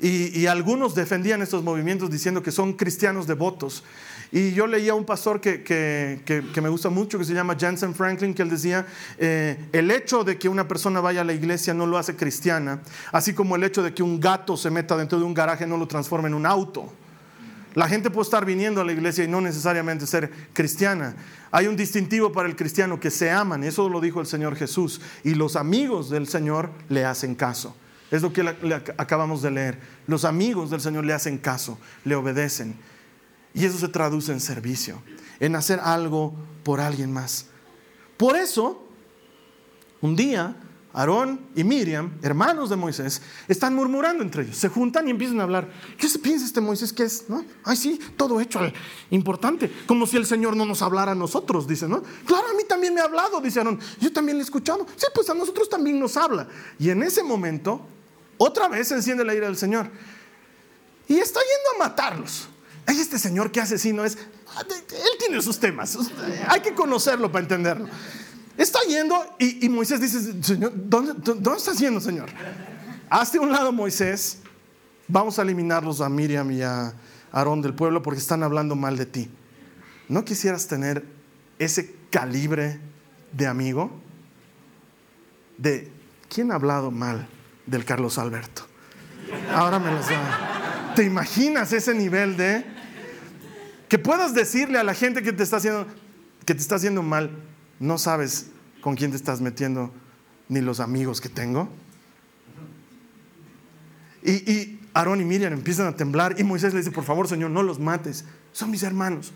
[0.00, 3.82] Y, y algunos defendían estos movimientos diciendo que son cristianos devotos.
[4.30, 7.56] Y yo leía a un pastor que, que, que, me gusta mucho, que se llama
[7.58, 8.86] Jensen Franklin, que él decía,
[9.16, 12.80] eh, el hecho de que una persona vaya a la iglesia no lo hace cristiana,
[13.10, 15.78] así como el hecho de que un gato se meta dentro de un garaje no
[15.78, 16.92] lo transforma en un auto.
[17.74, 21.14] La gente puede estar viniendo a la iglesia y no necesariamente ser cristiana.
[21.50, 25.00] Hay un distintivo para el cristiano que se aman, eso lo dijo el Señor Jesús,
[25.24, 27.74] y los amigos del Señor le hacen caso.
[28.10, 28.42] Es lo que
[28.96, 29.78] acabamos de leer.
[30.06, 32.74] Los amigos del Señor le hacen caso, le obedecen.
[33.58, 35.02] Y eso se traduce en servicio,
[35.40, 37.46] en hacer algo por alguien más.
[38.16, 38.86] Por eso,
[40.00, 40.54] un día,
[40.92, 44.56] Aarón y Miriam, hermanos de Moisés, están murmurando entre ellos.
[44.56, 45.72] Se juntan y empiezan a hablar.
[45.96, 47.24] ¿Qué se piensa este Moisés que es?
[47.64, 48.60] Ay, sí, todo hecho
[49.10, 49.72] importante.
[49.88, 52.04] Como si el Señor no nos hablara a nosotros, dice, ¿no?
[52.26, 53.80] Claro, a mí también me ha hablado, dice Aarón.
[54.00, 54.86] Yo también le he escuchado.
[54.94, 56.46] Sí, pues a nosotros también nos habla.
[56.78, 57.84] Y en ese momento,
[58.36, 59.90] otra vez se enciende la ira del Señor.
[61.08, 62.50] Y está yendo a matarlos.
[62.88, 65.98] Hay este señor que hace no es, él tiene sus temas,
[66.48, 67.86] hay que conocerlo para entenderlo.
[68.56, 72.30] Está yendo y, Moisés dice, Señor, ¿dónde, ¿dónde estás yendo, Señor?
[73.10, 74.38] Hazte un lado, Moisés,
[75.06, 76.94] vamos a eliminarlos a Miriam y a
[77.30, 79.30] Aarón del pueblo porque están hablando mal de ti.
[80.08, 81.04] ¿No quisieras tener
[81.58, 82.80] ese calibre
[83.32, 83.90] de amigo?
[85.58, 85.92] De,
[86.30, 87.28] ¿quién ha hablado mal
[87.66, 88.62] del Carlos Alberto?
[89.52, 90.94] Ahora me los da.
[90.96, 92.77] ¿Te imaginas ese nivel de
[93.88, 95.86] que puedas decirle a la gente que te está haciendo
[96.48, 97.30] que te está haciendo mal,
[97.78, 98.46] no sabes
[98.80, 99.92] con quién te estás metiendo
[100.48, 101.68] ni los amigos que tengo?
[104.22, 107.62] Y, Aarón y Miriam empiezan a temblar y Moisés le dice, por favor, Señor, no
[107.62, 109.34] los mates, son mis hermanos.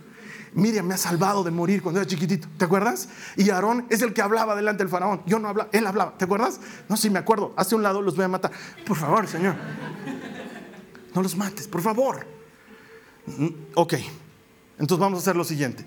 [0.55, 3.11] Miriam me ha salvado de morir cuando era chiquitito, ¿te acuerdas?
[3.37, 6.25] Y Aarón es el que hablaba delante del faraón, yo no hablaba, él hablaba, ¿te
[6.25, 6.61] acuerdas?
[6.89, 8.53] No, sí, me acuerdo, hace un lado los voy a matar.
[8.87, 9.55] Por favor, Señor,
[11.15, 12.27] no los mates, por favor.
[13.27, 13.95] Mm, ok,
[14.79, 15.85] entonces vamos a hacer lo siguiente.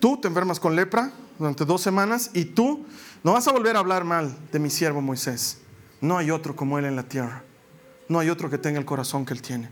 [0.00, 2.84] Tú te enfermas con lepra durante dos semanas y tú
[3.22, 5.58] no vas a volver a hablar mal de mi siervo Moisés.
[6.00, 7.44] No hay otro como él en la tierra.
[8.08, 9.68] No hay otro que tenga el corazón que él tiene.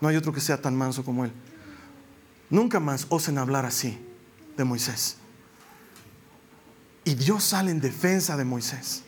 [0.00, 1.32] No hay otro que sea tan manso como él.
[2.50, 3.98] Nunca más osen hablar así
[4.56, 5.16] de Moisés.
[7.04, 9.02] Y Dios sale en defensa de Moisés,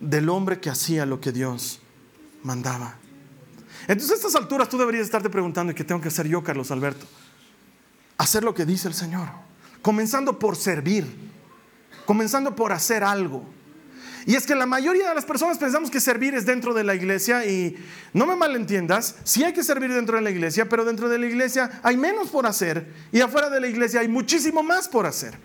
[0.00, 1.80] del hombre que hacía lo que Dios
[2.42, 2.96] mandaba.
[3.88, 6.70] Entonces a estas alturas tú deberías estarte preguntando, ¿y qué tengo que hacer yo, Carlos
[6.70, 7.06] Alberto?
[8.18, 9.28] Hacer lo que dice el Señor,
[9.82, 11.06] comenzando por servir,
[12.06, 13.44] comenzando por hacer algo.
[14.26, 16.96] Y es que la mayoría de las personas pensamos que servir es dentro de la
[16.96, 17.76] iglesia y
[18.12, 21.26] no me malentiendas, sí hay que servir dentro de la iglesia, pero dentro de la
[21.26, 25.38] iglesia hay menos por hacer y afuera de la iglesia hay muchísimo más por hacer.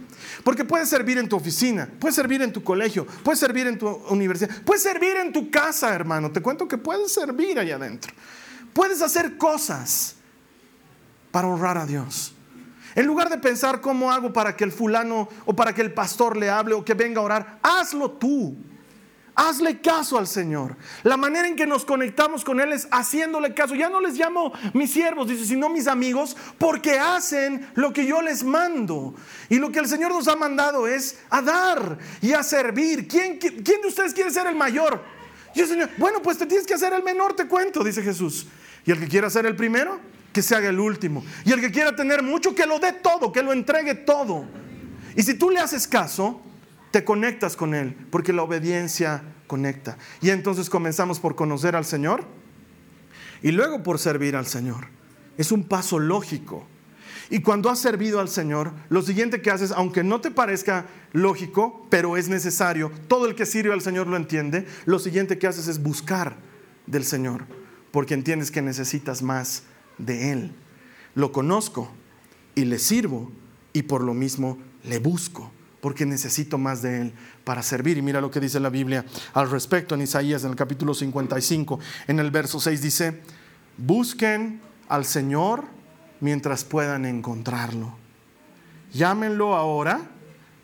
[0.43, 3.87] Porque puedes servir en tu oficina, puedes servir en tu colegio, puedes servir en tu
[4.09, 6.31] universidad, puedes servir en tu casa, hermano.
[6.31, 8.11] Te cuento que puedes servir allá adentro.
[8.73, 10.15] Puedes hacer cosas
[11.29, 12.33] para honrar a Dios.
[12.95, 16.37] En lugar de pensar cómo hago para que el fulano o para que el pastor
[16.37, 18.57] le hable o que venga a orar, hazlo tú.
[19.33, 20.75] Hazle caso al Señor.
[21.03, 23.75] La manera en que nos conectamos con Él es haciéndole caso.
[23.75, 28.21] Ya no les llamo mis siervos, dice, sino mis amigos, porque hacen lo que yo
[28.21, 29.15] les mando.
[29.47, 33.07] Y lo que el Señor nos ha mandado es a dar y a servir.
[33.07, 35.01] ¿Quién, quién de ustedes quiere ser el mayor?
[35.55, 38.47] Yo, Señor, bueno, pues te tienes que hacer el menor, te cuento, dice Jesús.
[38.85, 39.99] Y el que quiera ser el primero,
[40.33, 41.23] que se haga el último.
[41.45, 44.45] Y el que quiera tener mucho, que lo dé todo, que lo entregue todo.
[45.15, 46.41] Y si tú le haces caso,
[46.91, 49.97] te conectas con Él, porque la obediencia conecta.
[50.21, 52.25] Y entonces comenzamos por conocer al Señor
[53.41, 54.87] y luego por servir al Señor.
[55.37, 56.67] Es un paso lógico.
[57.29, 61.87] Y cuando has servido al Señor, lo siguiente que haces, aunque no te parezca lógico,
[61.89, 65.69] pero es necesario, todo el que sirve al Señor lo entiende, lo siguiente que haces
[65.69, 66.35] es buscar
[66.87, 67.45] del Señor,
[67.91, 69.63] porque entiendes que necesitas más
[70.05, 70.51] de Él.
[71.15, 71.91] Lo conozco
[72.55, 73.31] y le sirvo
[73.73, 77.97] y por lo mismo le busco porque necesito más de Él para servir.
[77.97, 81.79] Y mira lo que dice la Biblia al respecto en Isaías, en el capítulo 55,
[82.07, 83.21] en el verso 6 dice,
[83.77, 85.65] busquen al Señor
[86.19, 87.95] mientras puedan encontrarlo.
[88.93, 90.01] Llámenlo ahora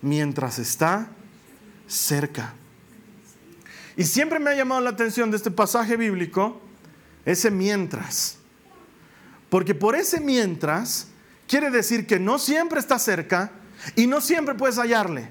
[0.02, 1.10] mientras está
[1.88, 2.54] cerca.
[3.96, 6.62] Y siempre me ha llamado la atención de este pasaje bíblico
[7.26, 8.37] ese mientras.
[9.50, 11.08] Porque por ese mientras
[11.48, 13.52] quiere decir que no siempre está cerca,
[13.96, 15.30] y no siempre puedes hallarle.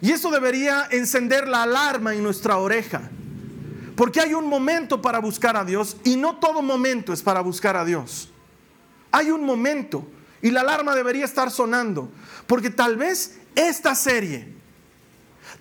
[0.00, 3.10] Y eso debería encender la alarma en nuestra oreja.
[3.96, 7.76] Porque hay un momento para buscar a Dios y no todo momento es para buscar
[7.76, 8.30] a Dios.
[9.10, 10.06] Hay un momento
[10.42, 12.10] y la alarma debería estar sonando.
[12.46, 14.52] Porque tal vez esta serie,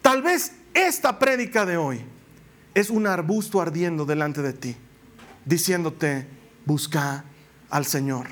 [0.01, 2.01] tal vez esta prédica de hoy
[2.73, 4.75] es un arbusto ardiendo delante de ti,
[5.45, 6.27] diciéndote,
[6.65, 7.23] busca
[7.69, 8.27] al Señor.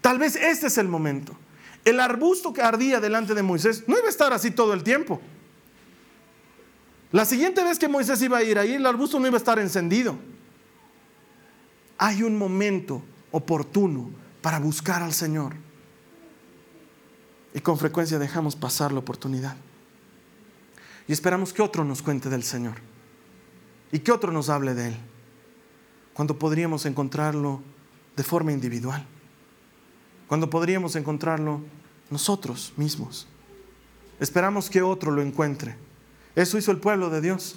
[0.00, 1.36] Tal vez este es el momento.
[1.84, 5.20] El arbusto que ardía delante de Moisés no iba a estar así todo el tiempo.
[7.10, 9.58] La siguiente vez que Moisés iba a ir ahí, el arbusto no iba a estar
[9.58, 10.16] encendido.
[11.98, 14.10] Hay un momento oportuno
[14.40, 15.54] para buscar al Señor.
[17.54, 19.56] Y con frecuencia dejamos pasar la oportunidad.
[21.06, 22.76] Y esperamos que otro nos cuente del Señor.
[23.90, 24.96] Y que otro nos hable de Él.
[26.14, 27.60] Cuando podríamos encontrarlo
[28.16, 29.06] de forma individual
[30.32, 31.60] cuando podríamos encontrarlo
[32.08, 33.28] nosotros mismos.
[34.18, 35.76] Esperamos que otro lo encuentre.
[36.34, 37.56] Eso hizo el pueblo de Dios.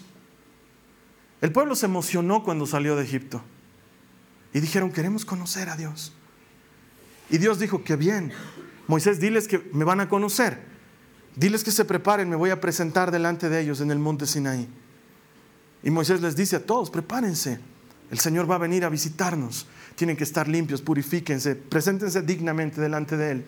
[1.39, 3.41] El pueblo se emocionó cuando salió de Egipto
[4.53, 6.11] y dijeron, queremos conocer a Dios.
[7.29, 8.33] Y Dios dijo, que bien,
[8.87, 10.59] Moisés, diles que me van a conocer.
[11.37, 14.67] Diles que se preparen, me voy a presentar delante de ellos en el monte Sinaí.
[15.81, 17.61] Y Moisés les dice a todos, prepárense,
[18.11, 19.67] el Señor va a venir a visitarnos.
[19.95, 23.45] tienen que estar limpios, purifíquense, preséntense dignamente delante de Él.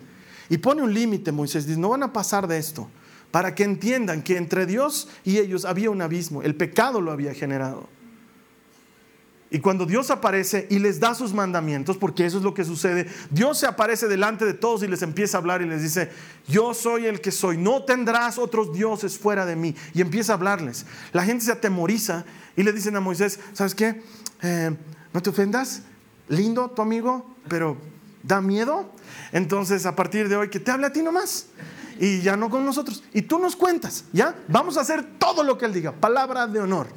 [0.48, 2.88] Y pone un límite, Moisés, dice, no van a pasar de esto,
[3.30, 7.34] para que entiendan que entre Dios y ellos había un abismo, el pecado lo había
[7.34, 7.88] generado.
[9.50, 13.06] Y cuando Dios aparece y les da sus mandamientos, porque eso es lo que sucede,
[13.30, 16.10] Dios se aparece delante de todos y les empieza a hablar y les dice,
[16.46, 19.74] yo soy el que soy, no tendrás otros dioses fuera de mí.
[19.94, 20.84] Y empieza a hablarles.
[21.12, 24.02] La gente se atemoriza y le dicen a Moisés, ¿sabes qué?
[24.42, 24.76] Eh,
[25.12, 25.82] no te ofendas,
[26.28, 27.76] lindo tu amigo, pero
[28.22, 28.92] da miedo.
[29.32, 31.46] Entonces a partir de hoy que te hable a ti nomás
[31.98, 33.02] y ya no con nosotros.
[33.12, 34.34] Y tú nos cuentas, ¿ya?
[34.48, 36.88] Vamos a hacer todo lo que él diga, palabra de honor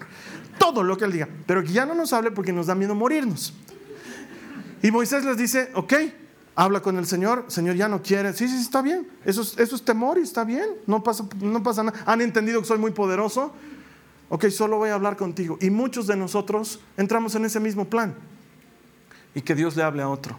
[0.61, 2.93] todo lo que él diga, pero que ya no nos hable porque nos da miedo
[2.93, 3.51] morirnos.
[4.83, 5.93] Y Moisés les dice, ok,
[6.55, 9.75] habla con el Señor, Señor ya no quiere, sí, sí, está bien, eso es, eso
[9.75, 12.03] es temor y está bien, no pasa, no pasa nada.
[12.05, 13.53] Han entendido que soy muy poderoso,
[14.31, 15.57] ok, solo voy a hablar contigo.
[15.59, 18.15] Y muchos de nosotros entramos en ese mismo plan
[19.35, 20.37] y que Dios le hable a otro.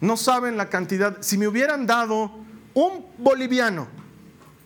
[0.00, 2.30] No saben la cantidad, si me hubieran dado
[2.74, 3.88] un boliviano,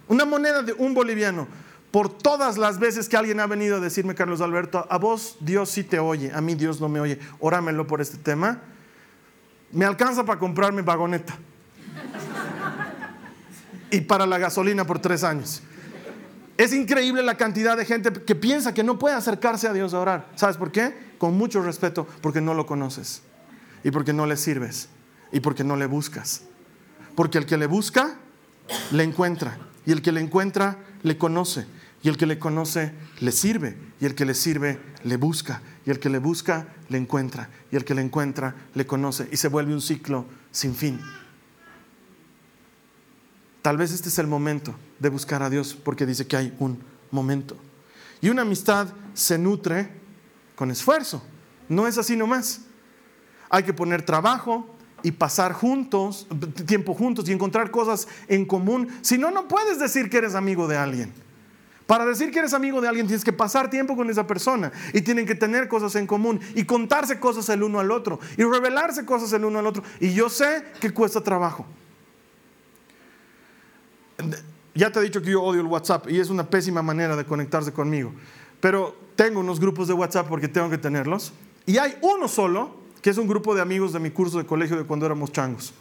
[0.06, 1.48] una moneda de un boliviano,
[1.90, 5.70] por todas las veces que alguien ha venido a decirme, Carlos Alberto, a vos Dios
[5.70, 8.60] sí te oye, a mí Dios no me oye, orámelo por este tema,
[9.72, 11.38] me alcanza para comprarme vagoneta
[13.90, 15.62] y para la gasolina por tres años.
[16.56, 20.00] Es increíble la cantidad de gente que piensa que no puede acercarse a Dios a
[20.00, 20.30] orar.
[20.36, 21.14] ¿Sabes por qué?
[21.18, 23.22] Con mucho respeto, porque no lo conoces
[23.84, 24.88] y porque no le sirves
[25.32, 26.42] y porque no le buscas.
[27.14, 28.16] Porque el que le busca,
[28.92, 31.66] le encuentra y el que le encuentra, le conoce
[32.06, 35.90] y el que le conoce le sirve, y el que le sirve le busca, y
[35.90, 39.48] el que le busca le encuentra, y el que le encuentra le conoce, y se
[39.48, 41.00] vuelve un ciclo sin fin.
[43.62, 46.78] Tal vez este es el momento de buscar a Dios, porque dice que hay un
[47.10, 47.56] momento.
[48.20, 49.90] Y una amistad se nutre
[50.54, 51.22] con esfuerzo,
[51.68, 52.62] no es así nomás.
[53.48, 56.26] Hay que poner trabajo, y pasar juntos,
[56.66, 58.88] tiempo juntos y encontrar cosas en común.
[59.02, 61.12] Si no, no puedes decir que eres amigo de alguien.
[61.86, 65.02] Para decir que eres amigo de alguien tienes que pasar tiempo con esa persona y
[65.02, 69.04] tienen que tener cosas en común y contarse cosas el uno al otro y revelarse
[69.04, 69.84] cosas el uno al otro.
[70.00, 71.64] Y yo sé que cuesta trabajo.
[74.76, 77.24] Ya te he dicho que yo odio el WhatsApp y es una pésima manera de
[77.24, 78.12] conectarse conmigo.
[78.60, 81.32] Pero tengo unos grupos de WhatsApp porque tengo que tenerlos.
[81.64, 84.76] Y hay uno solo, que es un grupo de amigos de mi curso de colegio
[84.76, 85.72] de cuando éramos changos.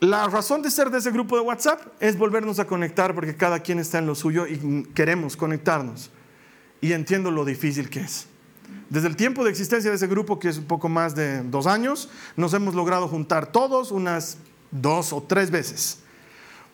[0.00, 3.60] La razón de ser de ese grupo de WhatsApp es volvernos a conectar porque cada
[3.60, 6.10] quien está en lo suyo y queremos conectarnos.
[6.80, 8.26] Y entiendo lo difícil que es.
[8.90, 11.66] Desde el tiempo de existencia de ese grupo, que es un poco más de dos
[11.66, 14.38] años, nos hemos logrado juntar todos unas
[14.70, 16.03] dos o tres veces.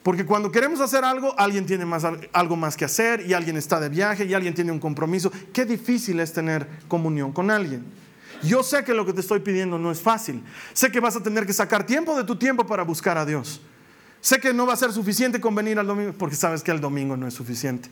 [0.02, 3.78] Porque cuando queremos hacer algo, alguien tiene más, algo más que hacer y alguien está
[3.78, 5.30] de viaje y alguien tiene un compromiso.
[5.52, 7.84] Qué difícil es tener comunión con alguien.
[8.42, 10.42] Yo sé que lo que te estoy pidiendo no es fácil.
[10.72, 13.60] Sé que vas a tener que sacar tiempo de tu tiempo para buscar a Dios.
[14.22, 16.80] Sé que no va a ser suficiente con venir al domingo, porque sabes que el
[16.80, 17.90] domingo no es suficiente.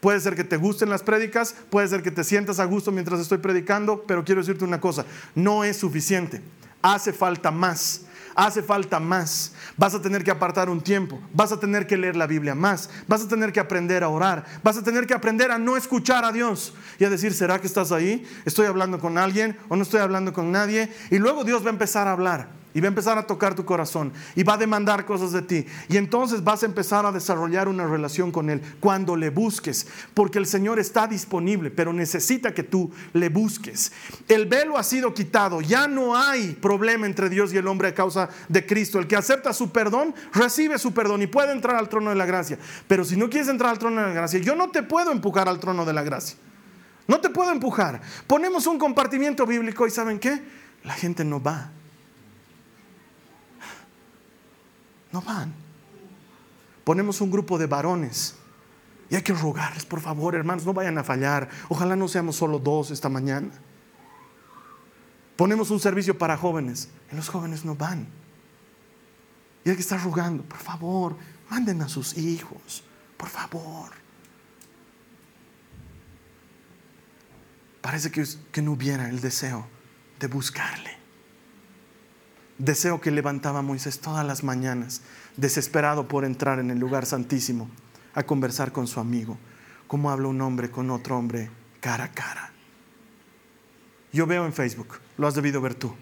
[0.00, 3.20] Puede ser que te gusten las prédicas, puede ser que te sientas a gusto mientras
[3.20, 6.42] estoy predicando, pero quiero decirte una cosa, no es suficiente.
[6.82, 8.02] Hace falta más
[8.36, 9.52] hace falta más.
[9.76, 12.90] Vas a tener que apartar un tiempo, vas a tener que leer la Biblia más,
[13.08, 16.24] vas a tener que aprender a orar, vas a tener que aprender a no escuchar
[16.24, 18.26] a Dios y a decir, ¿será que estás ahí?
[18.44, 20.92] ¿Estoy hablando con alguien o no estoy hablando con nadie?
[21.10, 23.64] Y luego Dios va a empezar a hablar y va a empezar a tocar tu
[23.64, 25.66] corazón y va a demandar cosas de ti.
[25.88, 30.38] Y entonces vas a empezar a desarrollar una relación con Él cuando le busques, porque
[30.38, 33.92] el Señor está disponible, pero necesita que tú le busques.
[34.28, 37.94] El velo ha sido quitado, ya no hay problema entre Dios y el hombre a
[37.94, 38.98] causa de Cristo.
[38.98, 42.26] El que acepta su perdón, recibe su perdón y puede entrar al trono de la
[42.26, 42.58] gracia.
[42.86, 45.48] Pero si no quieres entrar al trono de la gracia, yo no te puedo empujar
[45.48, 46.36] al trono de la gracia.
[47.08, 48.02] No te puedo empujar.
[48.26, 50.42] Ponemos un compartimiento bíblico y ¿saben qué?
[50.84, 51.70] La gente no va.
[55.16, 55.50] No van.
[56.84, 58.34] Ponemos un grupo de varones
[59.08, 61.48] y hay que rogarles, por favor, hermanos, no vayan a fallar.
[61.70, 63.48] Ojalá no seamos solo dos esta mañana.
[65.36, 68.06] Ponemos un servicio para jóvenes y los jóvenes no van.
[69.64, 71.16] Y hay que estar rogando, por favor,
[71.48, 72.84] manden a sus hijos,
[73.16, 73.92] por favor.
[77.80, 79.66] Parece que, que no hubiera el deseo
[80.20, 81.05] de buscarle.
[82.58, 85.02] Deseo que levantaba Moisés todas las mañanas,
[85.36, 87.68] desesperado por entrar en el lugar santísimo,
[88.14, 89.36] a conversar con su amigo,
[89.86, 91.50] como habla un hombre con otro hombre
[91.80, 92.52] cara a cara.
[94.12, 95.94] Yo veo en Facebook, lo has debido ver tú,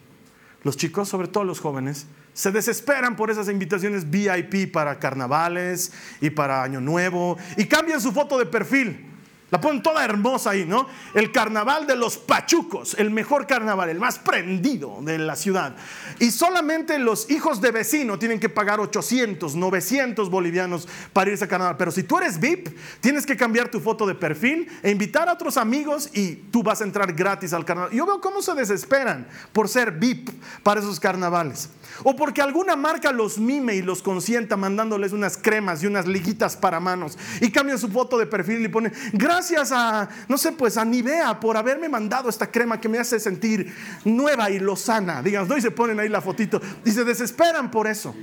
[0.63, 6.31] los chicos, sobre todo los jóvenes, se desesperan por esas invitaciones VIP para carnavales y
[6.31, 9.14] para Año Nuevo y cambian su foto de perfil
[9.51, 10.89] La ponen toda hermosa ahí, ¿no?
[11.13, 15.77] El carnaval de los pachucos, el mejor carnaval, el más prendido de la ciudad.
[16.19, 21.49] Y solamente los hijos de vecino tienen que pagar 800, 900 bolivianos para irse a
[21.49, 21.77] carnaval.
[21.77, 25.35] Pero si tú eres VIP, tienes que cambiar tu foto de perfil e invitar a
[25.35, 27.93] otros amigos y tú vas a entrar gratis al carnaval.
[27.93, 30.31] Yo veo cómo se desesperan por ser VIP
[30.65, 31.69] para esos carnavales.
[32.03, 36.57] O porque alguna marca los mime y los consienta mandándoles unas cremas y unas liguitas
[36.57, 37.17] para manos.
[37.41, 41.39] Y cambian su foto de perfil y ponen, gracias a, no sé, pues a Nivea
[41.41, 43.75] por haberme mandado esta crema que me hace sentir
[44.05, 45.23] nueva y lozana.
[45.23, 45.57] Digamos, ¿no?
[45.57, 46.61] Y se ponen ahí la fotito.
[46.85, 48.15] Y se desesperan por eso.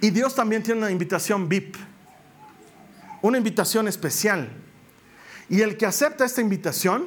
[0.00, 1.76] Y Dios también tiene una invitación VIP.
[3.22, 4.50] Una invitación especial.
[5.48, 7.06] Y el que acepta esta invitación,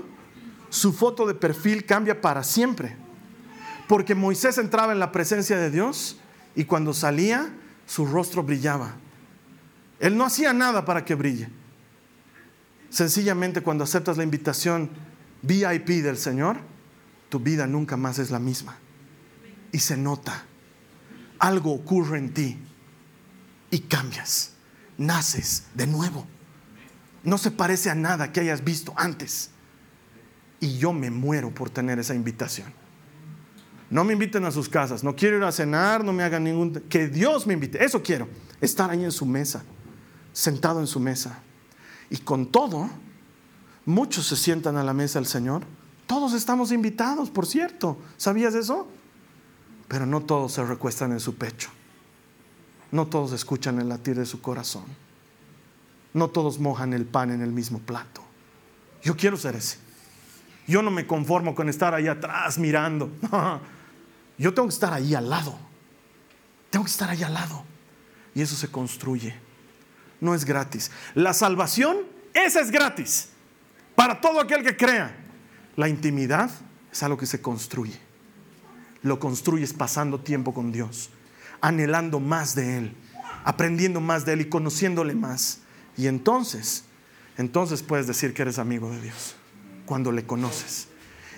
[0.69, 2.95] su foto de perfil cambia para siempre.
[3.87, 6.17] Porque Moisés entraba en la presencia de Dios
[6.55, 7.51] y cuando salía
[7.85, 8.95] su rostro brillaba.
[9.99, 11.49] Él no hacía nada para que brille.
[12.93, 14.91] Sencillamente cuando aceptas la invitación
[15.41, 16.57] VIP del Señor,
[17.27, 18.77] tu vida nunca más es la misma.
[19.71, 20.45] Y se nota.
[21.39, 22.59] Algo ocurre en ti
[23.71, 24.51] y cambias.
[24.99, 26.27] Naces de nuevo.
[27.23, 29.49] No se parece a nada que hayas visto antes.
[30.59, 32.71] Y yo me muero por tener esa invitación.
[33.89, 36.73] No me inviten a sus casas, no quiero ir a cenar, no me hagan ningún...
[36.73, 38.27] Que Dios me invite, eso quiero,
[38.61, 39.63] estar ahí en su mesa,
[40.31, 41.41] sentado en su mesa.
[42.13, 42.91] Y con todo,
[43.87, 45.63] muchos se sientan a la mesa del Señor.
[46.05, 47.97] Todos estamos invitados, por cierto.
[48.17, 48.87] ¿Sabías eso?
[49.87, 51.71] Pero no todos se recuestan en su pecho.
[52.91, 54.83] No todos escuchan el latir de su corazón.
[56.13, 58.21] No todos mojan el pan en el mismo plato.
[59.01, 59.79] Yo quiero ser ese.
[60.67, 63.09] Yo no me conformo con estar ahí atrás mirando.
[64.37, 65.57] Yo tengo que estar ahí al lado.
[66.69, 67.63] Tengo que estar ahí al lado.
[68.35, 69.33] Y eso se construye.
[70.23, 70.89] No es gratis.
[71.15, 71.97] La salvación,
[72.33, 73.27] esa es gratis.
[73.93, 75.13] Para todo aquel que crea.
[75.75, 76.49] La intimidad
[76.89, 77.99] es algo que se construye.
[79.01, 81.09] Lo construyes pasando tiempo con Dios.
[81.59, 82.95] Anhelando más de Él.
[83.43, 85.59] Aprendiendo más de Él y conociéndole más.
[85.97, 86.85] Y entonces,
[87.37, 89.35] entonces puedes decir que eres amigo de Dios.
[89.85, 90.87] Cuando le conoces.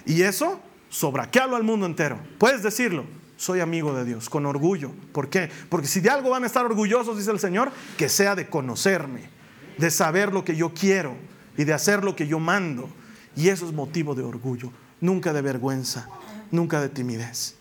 [0.05, 2.19] Y eso sobraquealo al mundo entero.
[2.37, 3.05] Puedes decirlo,
[3.37, 4.91] soy amigo de Dios, con orgullo.
[5.11, 5.49] ¿Por qué?
[5.69, 9.29] Porque si de algo van a estar orgullosos, dice el Señor, que sea de conocerme,
[9.77, 11.15] de saber lo que yo quiero
[11.57, 12.89] y de hacer lo que yo mando.
[13.35, 14.71] Y eso es motivo de orgullo,
[15.01, 16.07] nunca de vergüenza,
[16.51, 17.55] nunca de timidez.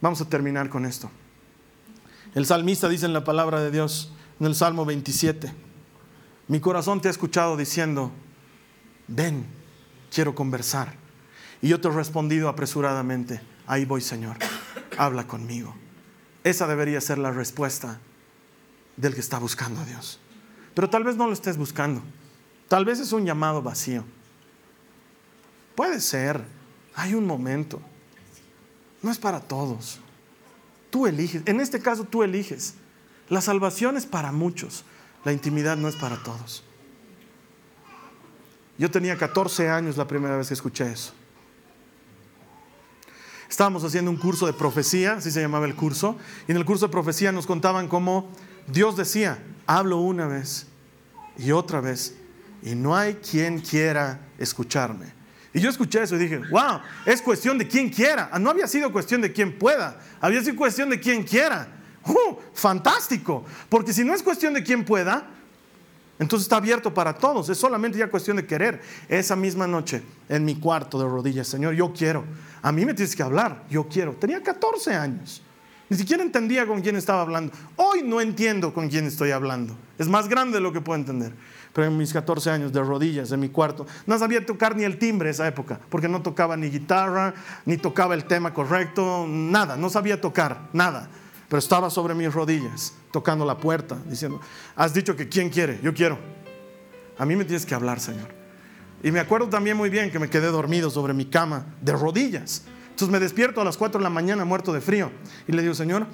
[0.00, 1.10] Vamos a terminar con esto.
[2.34, 5.52] El salmista dice en la palabra de Dios, en el Salmo 27,
[6.48, 8.12] mi corazón te ha escuchado diciendo,
[9.08, 9.46] ven,
[10.12, 10.94] quiero conversar.
[11.62, 14.36] Y yo te he respondido apresuradamente, ahí voy Señor,
[14.98, 15.74] habla conmigo.
[16.42, 17.98] Esa debería ser la respuesta
[18.96, 20.20] del que está buscando a Dios.
[20.74, 22.02] Pero tal vez no lo estés buscando.
[22.68, 24.04] Tal vez es un llamado vacío.
[25.74, 26.44] Puede ser.
[26.94, 27.80] Hay un momento.
[29.02, 30.00] No es para todos.
[30.90, 31.42] Tú eliges.
[31.46, 32.74] En este caso tú eliges.
[33.28, 34.84] La salvación es para muchos.
[35.24, 36.62] La intimidad no es para todos.
[38.76, 41.12] Yo tenía 14 años la primera vez que escuché eso.
[43.48, 46.16] Estábamos haciendo un curso de profecía, así se llamaba el curso,
[46.48, 48.30] y en el curso de profecía nos contaban cómo
[48.66, 50.66] Dios decía, hablo una vez
[51.38, 52.14] y otra vez,
[52.62, 55.12] y no hay quien quiera escucharme.
[55.52, 58.28] Y yo escuché eso y dije, wow, es cuestión de quien quiera.
[58.32, 61.68] Ah, no había sido cuestión de quien pueda, había sido cuestión de quien quiera.
[62.06, 62.36] ¡Uh!
[62.52, 65.26] fantástico, porque si no es cuestión de quien pueda,
[66.18, 68.80] entonces está abierto para todos, es solamente ya cuestión de querer.
[69.08, 72.24] Esa misma noche, en mi cuarto de rodillas, Señor, yo quiero.
[72.62, 74.12] A mí me tienes que hablar, yo quiero.
[74.12, 75.42] Tenía 14 años.
[75.88, 77.52] Ni siquiera entendía con quién estaba hablando.
[77.76, 79.76] Hoy no entiendo con quién estoy hablando.
[79.98, 81.34] Es más grande de lo que puedo entender.
[81.72, 84.98] Pero en mis 14 años de rodillas, en mi cuarto, no sabía tocar ni el
[84.98, 87.34] timbre esa época, porque no tocaba ni guitarra,
[87.66, 91.10] ni tocaba el tema correcto, nada, no sabía tocar, nada
[91.48, 94.40] pero estaba sobre mis rodillas, tocando la puerta, diciendo,
[94.76, 96.18] has dicho que quién quiere, yo quiero.
[97.18, 98.28] A mí me tienes que hablar, Señor.
[99.02, 102.64] Y me acuerdo también muy bien que me quedé dormido sobre mi cama, de rodillas.
[102.84, 105.10] Entonces me despierto a las 4 de la mañana muerto de frío
[105.46, 106.06] y le digo, Señor,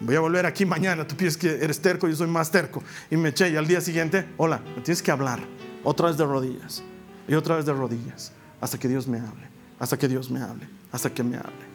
[0.00, 2.82] voy a volver aquí mañana, tú piensas que eres terco, yo soy más terco.
[3.10, 5.40] Y me eché y al día siguiente, hola, me tienes que hablar,
[5.84, 6.82] otra vez de rodillas
[7.28, 9.48] y otra vez de rodillas, hasta que Dios me hable,
[9.78, 11.74] hasta que Dios me hable, hasta que me hable.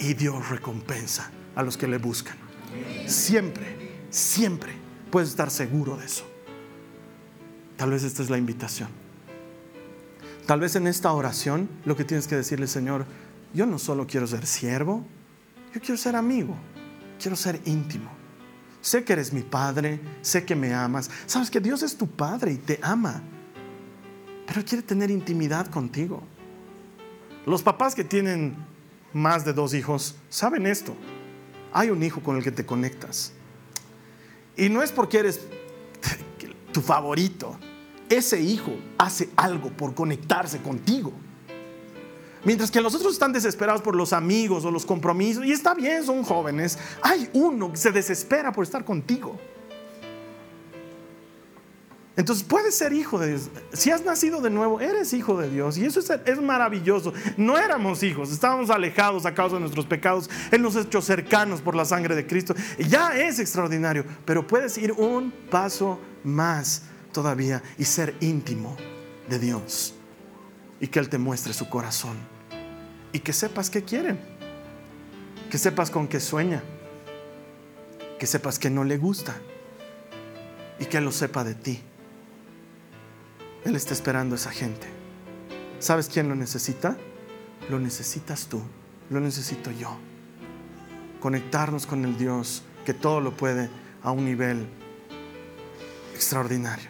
[0.00, 2.36] Y Dios recompensa a los que le buscan.
[3.06, 4.72] Siempre, siempre
[5.10, 6.24] puedes estar seguro de eso.
[7.76, 8.88] Tal vez esta es la invitación.
[10.46, 13.04] Tal vez en esta oración lo que tienes que decirle, Señor,
[13.52, 15.04] yo no solo quiero ser siervo,
[15.74, 16.54] yo quiero ser amigo,
[17.20, 18.10] quiero ser íntimo.
[18.80, 21.10] sé que eres mi padre, sé que me amas.
[21.26, 23.20] Sabes que Dios es tu padre y te ama,
[24.46, 26.22] pero quiere tener intimidad contigo.
[27.46, 28.54] Los papás que tienen
[29.12, 30.94] más de dos hijos saben esto.
[31.76, 33.32] Hay un hijo con el que te conectas.
[34.56, 35.42] Y no es porque eres
[36.72, 37.58] tu favorito.
[38.08, 41.12] Ese hijo hace algo por conectarse contigo.
[42.44, 46.02] Mientras que los otros están desesperados por los amigos o los compromisos, y está bien,
[46.02, 49.38] son jóvenes, hay uno que se desespera por estar contigo.
[52.16, 53.50] Entonces puedes ser hijo de Dios.
[53.74, 55.76] Si has nacido de nuevo, eres hijo de Dios.
[55.76, 57.12] Y eso es, maravilloso.
[57.36, 60.30] No éramos hijos, estábamos alejados a causa de nuestros pecados.
[60.50, 62.54] Él nos hecho cercanos por la sangre de Cristo.
[62.78, 64.04] ya es extraordinario.
[64.24, 68.78] Pero puedes ir un paso más todavía y ser íntimo
[69.28, 69.94] de Dios.
[70.80, 72.16] Y que Él te muestre su corazón.
[73.12, 74.16] Y que sepas qué quiere.
[75.50, 76.62] Que sepas con qué sueña.
[78.18, 79.36] Que sepas que no le gusta.
[80.78, 81.82] Y que Él lo sepa de ti.
[83.66, 84.86] Él está esperando a esa gente.
[85.80, 86.96] ¿Sabes quién lo necesita?
[87.68, 88.62] Lo necesitas tú,
[89.10, 89.96] lo necesito yo.
[91.18, 93.68] Conectarnos con el Dios que todo lo puede
[94.04, 94.68] a un nivel
[96.14, 96.88] extraordinario.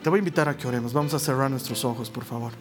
[0.00, 0.92] Te voy a invitar a que oremos.
[0.92, 2.52] Vamos a cerrar nuestros ojos, por favor.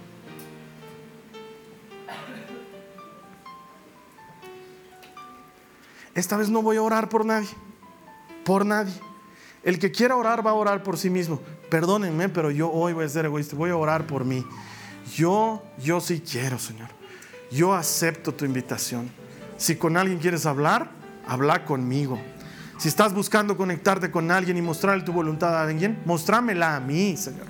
[6.15, 7.49] Esta vez no voy a orar por nadie,
[8.43, 8.93] por nadie.
[9.63, 11.41] El que quiera orar va a orar por sí mismo.
[11.69, 14.45] Perdónenme, pero yo hoy voy a ser egoísta, voy a orar por mí.
[15.15, 16.89] Yo, yo sí quiero, Señor.
[17.51, 19.09] Yo acepto tu invitación.
[19.57, 20.91] Si con alguien quieres hablar,
[21.27, 22.19] habla conmigo.
[22.77, 27.15] Si estás buscando conectarte con alguien y mostrarle tu voluntad a alguien, mostrámela a mí,
[27.15, 27.45] Señor.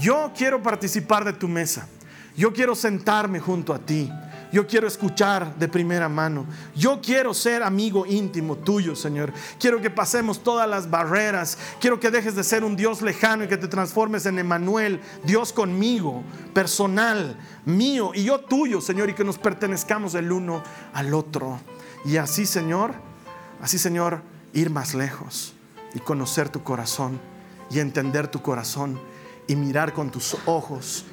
[0.00, 1.88] Yo quiero participar de tu mesa.
[2.36, 4.08] Yo quiero sentarme junto a ti.
[4.52, 6.46] Yo quiero escuchar de primera mano.
[6.74, 9.32] Yo quiero ser amigo íntimo tuyo, Señor.
[9.58, 11.58] Quiero que pasemos todas las barreras.
[11.80, 15.52] Quiero que dejes de ser un Dios lejano y que te transformes en Emanuel, Dios
[15.52, 16.22] conmigo,
[16.54, 20.62] personal, mío y yo tuyo, Señor, y que nos pertenezcamos el uno
[20.94, 21.60] al otro.
[22.04, 22.94] Y así, Señor,
[23.60, 24.22] así, Señor,
[24.54, 25.54] ir más lejos
[25.94, 27.20] y conocer tu corazón
[27.70, 28.98] y entender tu corazón
[29.46, 31.04] y mirar con tus ojos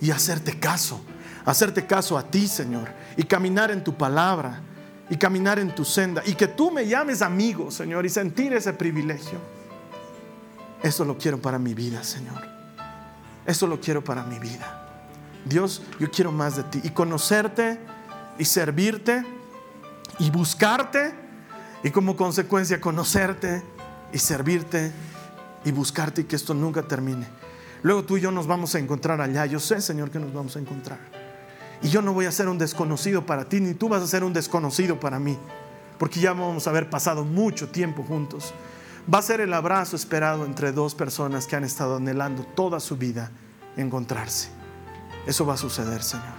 [0.00, 1.00] y hacerte caso
[1.44, 4.60] hacerte caso a ti, Señor, y caminar en tu palabra,
[5.10, 8.72] y caminar en tu senda, y que tú me llames amigo, Señor, y sentir ese
[8.72, 9.38] privilegio.
[10.82, 12.46] Eso lo quiero para mi vida, Señor.
[13.46, 14.82] Eso lo quiero para mi vida.
[15.44, 17.78] Dios, yo quiero más de ti y conocerte
[18.38, 19.24] y servirte
[20.18, 21.14] y buscarte
[21.82, 23.62] y como consecuencia conocerte
[24.12, 24.92] y servirte
[25.64, 27.26] y buscarte y que esto nunca termine.
[27.82, 29.44] Luego tú y yo nos vamos a encontrar allá.
[29.44, 31.13] Yo sé, Señor, que nos vamos a encontrar.
[31.84, 34.24] Y yo no voy a ser un desconocido para ti, ni tú vas a ser
[34.24, 35.36] un desconocido para mí,
[35.98, 38.54] porque ya vamos a haber pasado mucho tiempo juntos.
[39.12, 42.96] Va a ser el abrazo esperado entre dos personas que han estado anhelando toda su
[42.96, 43.30] vida
[43.76, 44.48] encontrarse.
[45.26, 46.32] Eso va a suceder, Señor.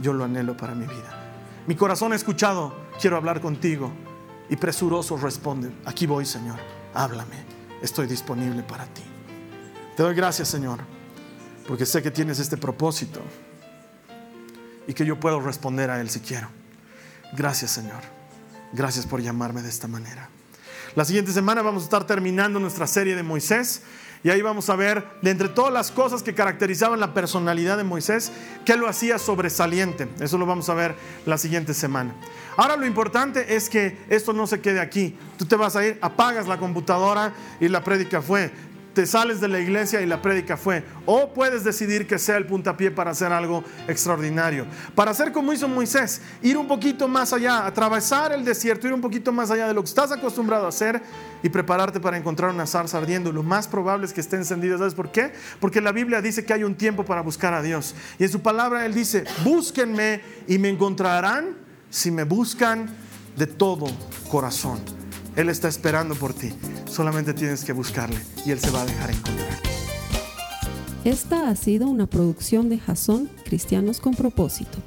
[0.00, 1.34] Yo lo anhelo para mi vida.
[1.66, 3.90] Mi corazón ha escuchado, quiero hablar contigo.
[4.48, 6.60] Y presuroso responde, aquí voy, Señor,
[6.94, 7.44] háblame,
[7.82, 9.02] estoy disponible para ti.
[9.96, 10.78] Te doy gracias, Señor,
[11.66, 13.20] porque sé que tienes este propósito
[14.86, 16.48] y que yo puedo responder a Él si quiero.
[17.32, 18.00] Gracias Señor.
[18.72, 20.28] Gracias por llamarme de esta manera.
[20.94, 23.82] La siguiente semana vamos a estar terminando nuestra serie de Moisés
[24.24, 27.84] y ahí vamos a ver de entre todas las cosas que caracterizaban la personalidad de
[27.84, 28.30] Moisés,
[28.64, 30.08] qué lo hacía sobresaliente.
[30.20, 30.94] Eso lo vamos a ver
[31.26, 32.14] la siguiente semana.
[32.56, 35.16] Ahora lo importante es que esto no se quede aquí.
[35.38, 38.52] Tú te vas a ir, apagas la computadora y la prédica fue
[38.94, 40.84] te sales de la iglesia y la prédica fue.
[41.06, 44.66] O puedes decidir que sea el puntapié para hacer algo extraordinario.
[44.94, 49.00] Para hacer como hizo Moisés, ir un poquito más allá, atravesar el desierto, ir un
[49.00, 51.02] poquito más allá de lo que estás acostumbrado a hacer
[51.42, 53.32] y prepararte para encontrar una zarza ardiendo.
[53.32, 54.78] Lo más probable es que esté encendida.
[54.78, 55.32] ¿Sabes por qué?
[55.60, 57.94] Porque la Biblia dice que hay un tiempo para buscar a Dios.
[58.18, 61.56] Y en su palabra Él dice, búsquenme y me encontrarán
[61.90, 62.88] si me buscan
[63.36, 63.86] de todo
[64.30, 65.01] corazón.
[65.36, 66.50] Él está esperando por ti.
[66.86, 69.58] Solamente tienes que buscarle y Él se va a dejar encontrar.
[71.04, 74.78] Esta ha sido una producción de Jason Cristianos con Propósito.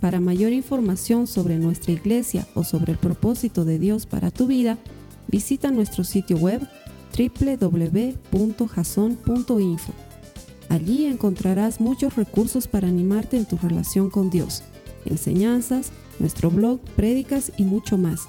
[0.00, 4.78] Para mayor información sobre nuestra iglesia o sobre el propósito de Dios para tu vida,
[5.26, 6.60] visita nuestro sitio web
[7.16, 8.32] www.jason.info.
[10.68, 14.62] Allí encontrarás muchos recursos para animarte en tu relación con Dios,
[15.06, 18.28] enseñanzas, nuestro blog, prédicas y mucho más.